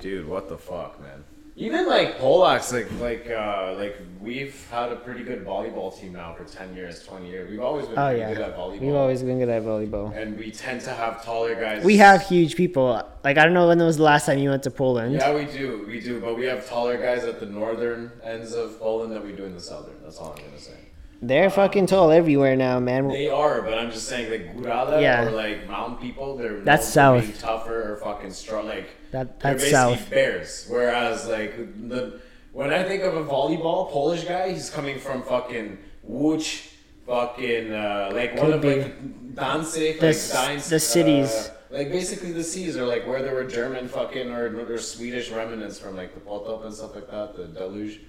[0.00, 1.24] Dude, what the fuck, man?
[1.60, 6.32] Even like Polacks, like like uh, like we've had a pretty good volleyball team now
[6.34, 7.50] for ten years, twenty years.
[7.50, 8.80] We've always been Oh pretty yeah, good at volleyball.
[8.80, 10.16] we've always been good at volleyball.
[10.16, 11.84] and we tend to have taller guys.
[11.84, 12.86] We have huge people.
[13.22, 15.12] Like I don't know when was the last time you went to Poland.
[15.12, 18.78] Yeah, we do, we do, but we have taller guys at the northern ends of
[18.80, 19.96] Poland than we do in the southern.
[20.02, 20.79] That's all I'm gonna say.
[21.22, 23.08] They're fucking tall everywhere now, man.
[23.08, 25.26] They are, but I'm just saying, like Gurala Yeah.
[25.26, 27.42] or like mountain people, they're That's known for being south.
[27.42, 28.66] tougher or fucking strong.
[28.66, 30.10] Like That they're that's basically south.
[30.10, 30.66] bears.
[30.70, 31.56] Whereas like
[31.88, 32.20] the
[32.52, 35.78] when I think of a volleyball Polish guy, he's coming from fucking
[36.10, 36.68] Łódź,
[37.06, 38.82] fucking uh, like one Could of be.
[38.82, 41.30] like Danzig, The like Gdańsk, the cities.
[41.30, 45.30] uh, like basically the seas are like where there were German fucking or, or Swedish
[45.30, 48.00] remnants from like the Potop and stuff like that, the deluge.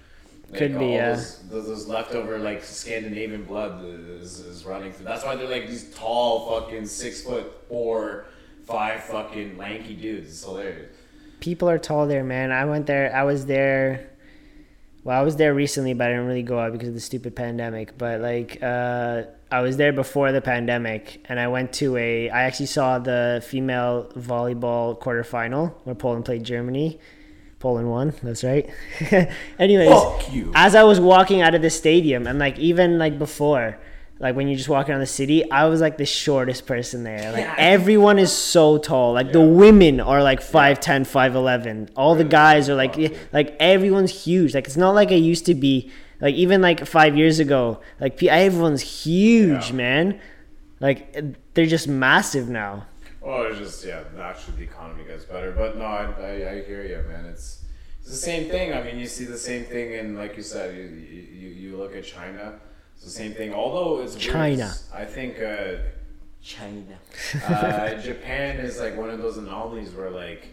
[0.51, 1.13] Like, Could be, all yeah.
[1.13, 5.05] Those, those, those leftover like Scandinavian blood is, is running through.
[5.05, 8.25] That's why they're like these tall fucking six foot four,
[8.65, 10.29] five fucking lanky dudes.
[10.29, 10.95] It's hilarious.
[11.39, 12.51] people are tall there, man.
[12.51, 13.15] I went there.
[13.15, 14.09] I was there.
[15.03, 17.35] Well, I was there recently, but I didn't really go out because of the stupid
[17.35, 17.97] pandemic.
[17.97, 22.29] But like, uh, I was there before the pandemic, and I went to a.
[22.29, 26.99] I actually saw the female volleyball quarterfinal where Poland played Germany.
[27.61, 28.13] Poland one.
[28.23, 28.69] That's right.
[29.59, 30.51] Anyways, you.
[30.55, 33.77] as I was walking out of the stadium, and like even like before,
[34.19, 37.31] like when you're just walking around the city, I was like the shortest person there.
[37.31, 37.55] Like Yeah.
[37.57, 39.13] everyone is so tall.
[39.13, 41.89] Like the women are like 5'10", 5'11".
[41.95, 42.95] All the guys are like
[43.31, 44.53] like everyone's huge.
[44.55, 45.91] Like it's not like it used to be.
[46.19, 49.75] Like even like five years ago, like everyone's huge, Yeah.
[49.75, 50.19] man.
[50.79, 51.15] Like
[51.55, 52.85] they're just massive now.
[53.23, 54.03] Oh, it's just yeah.
[54.15, 57.25] Naturally, the economy gets better, but no, I, I, I hear you, man.
[57.25, 57.63] It's
[57.99, 58.73] it's the same thing.
[58.73, 60.75] I mean, you see the same thing and like you said.
[60.75, 62.59] You you, you look at China.
[62.95, 63.53] It's the same thing.
[63.53, 64.53] Although it's weird, China.
[64.53, 65.77] it's- I think uh,
[66.41, 66.97] China.
[67.47, 70.47] uh, Japan is like one of those anomalies where like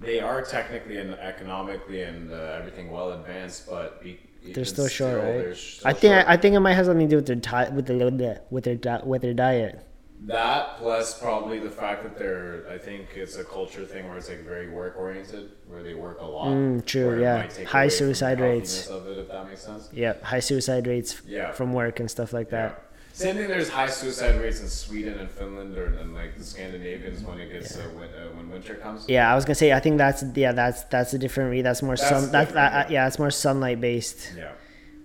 [0.00, 4.88] they are technically and economically and uh, everything well advanced, but be, They're even still
[4.88, 5.24] short, right?
[5.38, 6.26] they're still I think short.
[6.28, 8.64] I, I think it might have something to do with their di- with their with
[8.64, 9.84] their di- with their diet.
[10.26, 14.28] That plus probably the fact that they're, I think it's a culture thing where it's
[14.28, 16.48] like very work oriented, where they work a lot.
[16.48, 17.36] Mm, true, yeah.
[17.36, 18.86] High away from the suicide rates.
[18.88, 19.88] Of it, if that makes sense.
[19.92, 21.52] Yep, high suicide rates Yeah.
[21.52, 22.68] from work and stuff like Yeah.
[22.68, 22.82] that.
[23.12, 23.48] Same thing.
[23.48, 27.50] There's high suicide rates in Sweden and Finland, or and like the Scandinavians when it
[27.52, 29.08] gets uh, when, uh, when winter comes.
[29.08, 31.82] Yeah, I was gonna say I think that's yeah that's that's a different re- that's
[31.82, 33.02] more That's sun that's different, that, yeah.
[33.02, 34.32] yeah it's more sunlight based.
[34.36, 34.52] Yeah.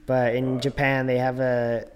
[0.06, 1.88] But in Uh, Japan they have a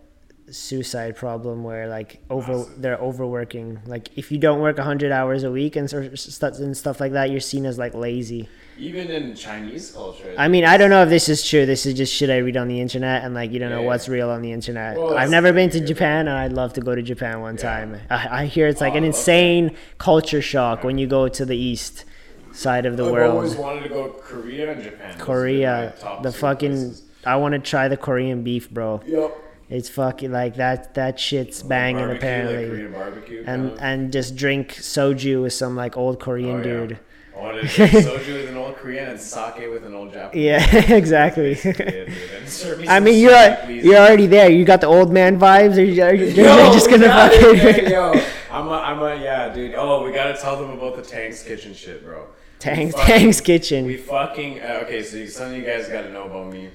[0.50, 2.82] suicide problem where like over Massive.
[2.82, 3.80] they're overworking.
[3.86, 7.30] Like if you don't work hundred hours a week and stuff and stuff like that,
[7.32, 8.48] you're seen as like lazy.
[8.78, 10.34] Even in Chinese culture.
[10.38, 11.66] I mean, I don't know if this is true.
[11.66, 13.88] This is just shit I read on the internet, and like you don't know Yeah,
[13.88, 14.98] what's real on the internet.
[14.98, 15.84] Well, I've never been to.
[15.84, 17.62] Japan, and I'd love to go to Japan one Yeah.
[17.64, 18.00] time.
[18.10, 19.18] I, I hear it's like Oh, an ah, okay.
[19.18, 22.06] insane culture shock when you go to the east
[22.52, 23.16] side of the world.
[23.18, 23.36] I've world.
[23.36, 25.00] always wanted to go Korea and Japan.
[25.00, 25.94] Those have been Korea,
[26.24, 26.72] the fucking.
[26.72, 27.04] places.
[27.26, 29.02] I want to try the Korean beef, bro.
[29.06, 29.44] Yep.
[29.70, 30.94] It's fucking like that.
[30.94, 32.84] That shit's banging Barbecue, apparently.
[32.84, 33.44] Like barbecue.
[33.44, 33.80] kind and of.
[33.82, 36.64] and just drink soju with some like old Korean Oh, yeah.
[36.64, 37.00] dude.
[37.36, 40.44] I wanted to drink soju with an old Korean and sake with an old Japanese.
[40.46, 41.58] Yeah, exactly.
[41.64, 42.14] Yeah, dude.
[42.38, 44.50] And serve me I mean, you're sushi, you're already there.
[44.50, 45.78] You got the old man vibes.
[45.78, 48.14] Or you, are you, Yo, you're just gonna fucking yo,
[48.50, 49.76] I'm a, I'm a, yeah, dude.
[49.76, 52.26] Oh, we gotta tell them about the Tanks Kitchen shit, bro.
[52.60, 53.86] Tanks fucking- Tanks Kitchen.
[53.86, 55.04] We fucking uh, okay.
[55.04, 56.70] So you- some of you guys gotta know about me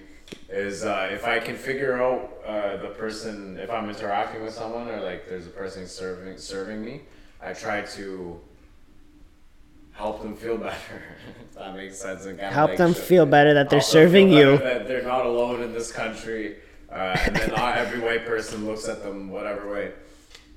[0.53, 4.87] is uh, if I can figure out uh, the person, if I'm interacting with someone
[4.89, 7.01] or like there's a person serving serving me,
[7.41, 8.39] I try to
[9.93, 11.03] help them feel better.
[11.57, 12.27] that makes sense.
[12.27, 14.59] And Help like them feel better that they're serving you.
[14.59, 16.57] That they're not alone in this country,
[16.91, 19.93] uh, and then not every white person looks at them whatever way.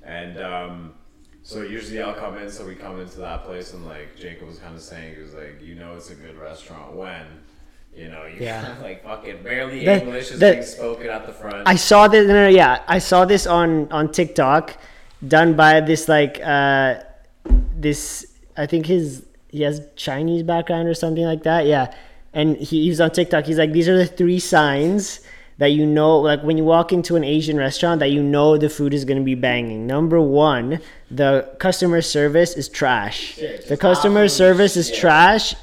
[0.02, 0.94] And um,
[1.42, 2.50] so usually I'll come in.
[2.50, 5.32] So we come into that place, and like Jacob was kind of saying, he was
[5.32, 7.24] like, you know, it's a good restaurant when.
[7.96, 8.74] You know, you Yeah.
[8.82, 11.62] like fucking barely The- English is the- being spoken at the front.
[11.66, 12.26] I saw this.
[12.28, 14.76] No, no, yeah, I saw this on on TikTok,
[15.26, 16.96] done by this like uh,
[17.78, 18.26] this.
[18.56, 21.66] I think his he has Chinese background or something like that.
[21.66, 21.94] Yeah,
[22.34, 23.46] and he, he was on TikTok.
[23.46, 25.20] He's like, these are the three signs
[25.58, 28.68] that you know, like when you walk into an Asian restaurant, that you know the
[28.68, 29.86] food is gonna be banging.
[29.86, 30.80] Number one,
[31.10, 33.38] the customer service is trash.
[33.38, 34.98] Yeah, the customer service is shit.
[34.98, 35.54] trash.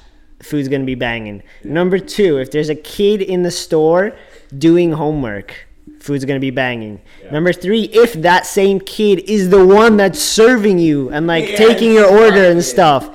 [0.43, 1.41] Food's gonna be banging.
[1.63, 4.15] Number two, if there's a kid in the store
[4.57, 5.55] doing homework,
[5.99, 7.01] food's gonna be banging.
[7.23, 7.31] Yeah.
[7.31, 11.57] Number three, if that same kid is the one that's serving you and like Yeah,
[11.57, 13.09] taking your order and stuff,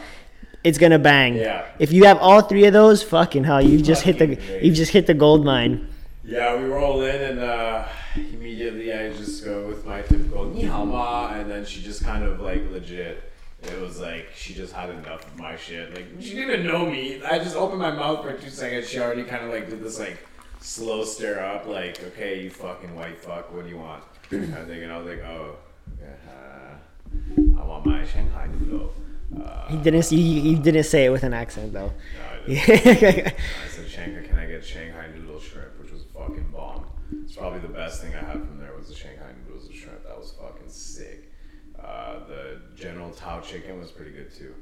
[0.65, 1.37] it's gonna bang.
[1.37, 1.67] Yeah.
[1.79, 4.93] If you have all three of those, fucking hell, you just hit the you just
[4.93, 5.89] hit the gold mine.
[6.25, 10.85] Yeah, we roll in and uh, immediately I just go with my typical ni hao
[10.85, 13.28] ma, and then she just kind of like legit.
[13.63, 15.93] It was like she just had enough of my shit.
[15.95, 17.23] Like she didn't even know me.
[17.25, 18.89] I just opened my mouth for two seconds.
[18.89, 20.19] She already kind of like did this like
[20.61, 24.03] slow stare up, like okay, you fucking white fuck, what do you want?
[24.33, 25.57] I'm thinking, I was like, oh,
[26.03, 28.93] uh, I want my Shanghai noodle.
[29.43, 31.93] Uh, He didn't he, he didn't say it with an accent though.
[31.93, 31.93] no,
[32.45, 33.27] I didn't.
[33.27, 36.87] I said, Shanghai, can I get Shanghai noodle shrimp, which was fucking bomb.
[37.25, 40.05] It's probably the best thing I had from there was the Shanghai noodles and shrimp.
[40.05, 41.28] That was fucking sick.
[41.89, 44.55] Uh, the General Tao chicken was pretty good too.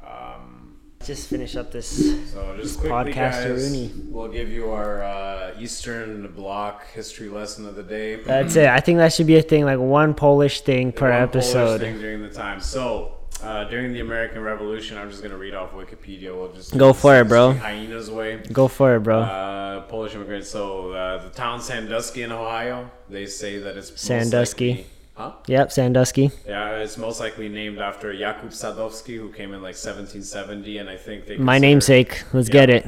[0.00, 1.88] Um, just finish up this.
[2.32, 7.66] so just This quickly, podcast guys, we'll give you our uh, Eastern Bloc history lesson
[7.66, 8.16] of the day.
[8.16, 8.68] That's it.
[8.68, 11.80] I think that should be a thing, like one Polish thing per One Polish episode.
[11.80, 12.60] thing during the time.
[12.60, 16.34] So uh, during the American Revolution, I'm just gonna read off Wikipedia.
[16.36, 17.52] We'll just Go for it, bro.
[17.54, 18.36] Hyenas way.
[18.52, 19.20] Go for it, bro.
[19.20, 20.48] Uh, Polish immigrants.
[20.50, 22.90] So uh, the town Sandusky in Ohio.
[23.08, 24.86] They say that it's Sandusky.
[25.18, 25.42] Likely- huh?
[25.46, 26.30] yep, Sandusky.
[26.46, 30.96] Yeah, it's most likely named after Jakub Sadowski, who came in like 1770, and I
[30.96, 31.36] think they.
[31.36, 32.24] My namesake.
[32.32, 32.52] Let's Yeah.
[32.66, 32.86] get it.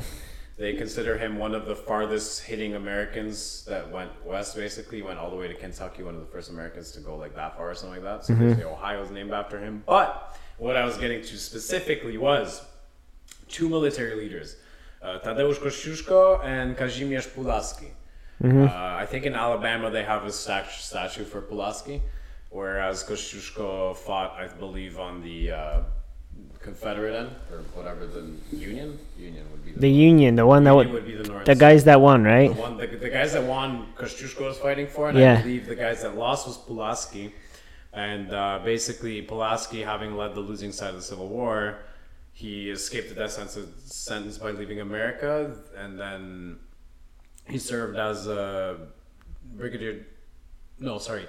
[0.59, 4.55] They consider him one of the farthest hitting Americans that went west.
[4.57, 6.03] Basically, went all the way to Kentucky.
[6.03, 8.27] One of the first Americans to go like that far or something like that.
[8.27, 9.83] So they say Ohio's named after him.
[9.87, 12.61] But what I was getting to specifically was
[13.49, 14.57] two military leaders,
[15.03, 17.93] uh, Tadeusz Kościuszko and Kazimierz Pulaski.
[18.45, 22.03] Uh, I think in Alabama they have a stat- statue for Pulaski,
[22.51, 25.83] whereas Kościuszko fought, I believe, on the uh,
[26.61, 28.23] Confederate end or whatever the
[28.57, 28.99] Union.
[29.19, 31.45] Union would be the, The Union, the one that Union would, be the North.
[31.47, 32.55] the guys that won, right?
[32.55, 35.39] The one, the, the guys that won, Kościuszko was fighting for, and Yeah.
[35.39, 37.33] I believe the guys that lost was Pulaski.
[37.93, 41.79] And uh, basically, Pulaski, having led the losing side of the Civil War,
[42.33, 46.59] he escaped the death sentence, sentence by leaving America, and then
[47.49, 48.77] he served as a
[49.57, 50.07] brigadier.
[50.79, 51.27] No, sorry,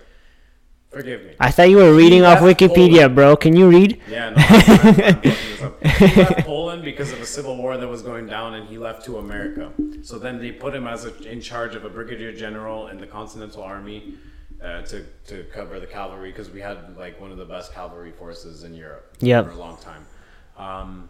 [0.92, 1.34] forgive me.
[1.40, 3.16] I thought you were reading off Wikipedia, Poland.
[3.16, 3.36] bro.
[3.38, 4.00] Can you read?
[4.10, 5.84] Yeah, no, I'm, I'm, I'm this up.
[5.84, 9.06] He left Poland because of a civil war that was going down, and he left
[9.06, 9.72] to America.
[10.04, 13.08] So then they put him as a, in charge of a brigadier general in the
[13.08, 14.16] Continental Army
[14.64, 18.12] uh, to to cover the cavalry because we had like one of the best cavalry
[18.12, 19.46] forces in Europe Yep.
[19.46, 20.06] for a long time.
[20.58, 21.10] Um,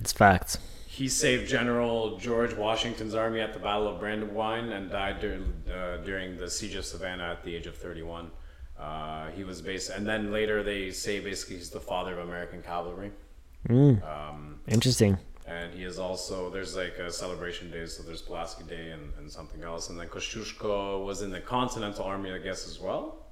[0.00, 0.58] It's facts.
[0.86, 5.98] he saved General George Washington's army at the Battle of Brandywine and died during, uh,
[6.04, 8.30] during the siege of Savannah at the age of 31.
[8.78, 12.62] Uh, he was based, and then later they say basically he's the father of American
[12.62, 13.10] cavalry.
[13.68, 15.18] Mm, Um, interesting.
[15.46, 19.30] and he is also there's like a celebration day, so there's Pulaski Day and, and
[19.30, 23.26] something else, and then Kościuszko was in the Continental Army, I guess, as well.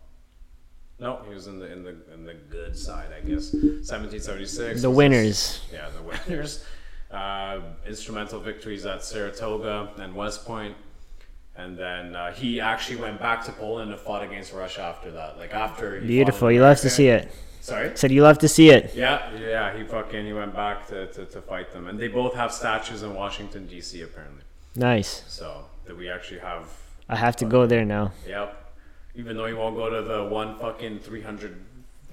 [0.98, 3.52] No, he was in the in the in the good side, I guess.
[3.52, 4.80] 1776.
[4.82, 5.60] The his- winners.
[5.72, 6.64] yeah, the winners.
[7.10, 10.74] Uh, instrumental victories at Saratoga and West Point.
[11.58, 15.38] And then uh, he actually went back to Poland and fought against Russia after that.
[15.38, 16.52] Like after Beautiful.
[16.52, 17.30] You love to see it.
[17.62, 17.90] Sorry.
[17.96, 18.94] Said you love to see it.
[18.94, 19.76] Yeah, yeah.
[19.76, 23.02] He fucking he went back to, to, to fight them, and they both have statues
[23.02, 24.02] in Washington D.C.
[24.02, 24.42] apparently.
[24.76, 25.24] Nice.
[25.26, 26.68] So that we actually have.
[27.08, 28.12] I have to go there now.
[28.28, 28.74] Yep.
[29.14, 31.00] even though he won't go to the one fucking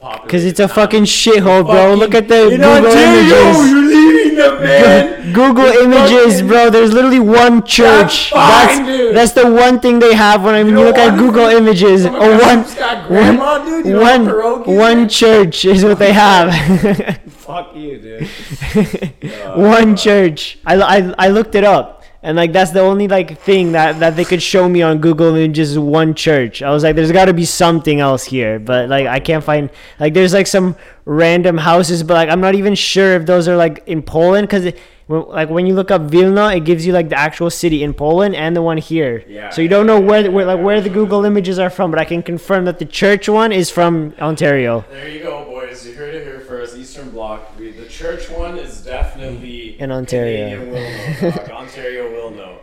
[0.04, 1.93] 300 Because it's a fucking shithole, bro.
[1.95, 3.70] Look at the Google Ontario, images.
[3.72, 5.34] you're leaving the man.
[5.34, 6.70] Google images, fucking- bro.
[6.70, 8.32] There's literally one church.
[8.32, 11.18] That's fine, That's that's the one thing they have when I mean, you look at?
[11.18, 12.04] Google images.
[12.04, 13.95] Some Oh, guy one, grandma, dude.
[13.95, 14.26] One,
[14.66, 15.10] one man?
[15.10, 16.54] church is what they have.
[17.30, 18.30] Fuck you, dude.
[19.24, 20.58] Uh, one church.
[20.66, 24.15] I, I, I looked it up, and like that's the only like thing that that
[24.15, 25.71] they could show me on Google Images.
[25.71, 26.63] is One church.
[26.63, 29.69] I was like, there's got to be something else here, but like I can't find.
[29.99, 33.57] Like there's like some random houses, but like I'm not even sure if those are
[33.57, 34.74] like in Poland because.
[35.09, 38.36] Like when you look up Vilna, it gives you like the actual city in Poland
[38.38, 39.26] and the one here.
[39.28, 41.99] Yeah, so you don't know where, where like where the Google images are from, but
[41.99, 44.86] I can confirm that the church one is from Ontario.
[44.89, 45.86] There you go, boys.
[45.86, 46.78] You heard it here first.
[46.78, 47.57] Eastern Bloc.
[47.57, 50.60] The church one is definitely In Ontario.
[50.62, 51.30] Will know.
[51.52, 52.60] Ontario will know.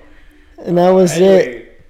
[0.56, 1.84] And that was it.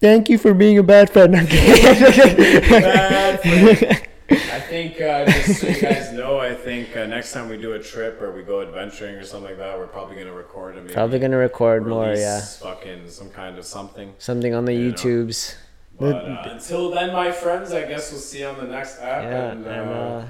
[0.00, 1.32] Thank you for being a bad friend.
[1.48, 4.08] Bad friend.
[4.30, 7.74] I think uh, just so you guys know, I think uh, next time we do
[7.74, 10.90] a trip or we go adventuring or something like that, we're probably gonna record and
[10.90, 12.40] Probably gonna record more, yeah.
[12.40, 14.14] Fucking some kind of something.
[14.18, 14.92] Something on the You.
[14.92, 15.54] YouTubes.
[16.00, 19.22] But uh, until then, my friends, I guess we'll see you on the next app.
[19.22, 20.26] Yeah, and, and uh,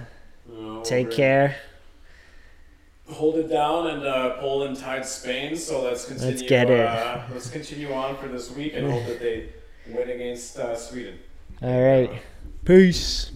[0.53, 1.57] uh, take care.
[3.09, 5.57] Hold it down and uh, Poland tied Spain.
[5.57, 6.31] So let's continue.
[6.37, 6.87] Let's get it.
[6.87, 9.49] Uh, let's continue on for this week and hope that they
[9.89, 11.19] win against uh, Sweden.
[11.61, 12.11] All right.
[12.65, 13.31] Peace.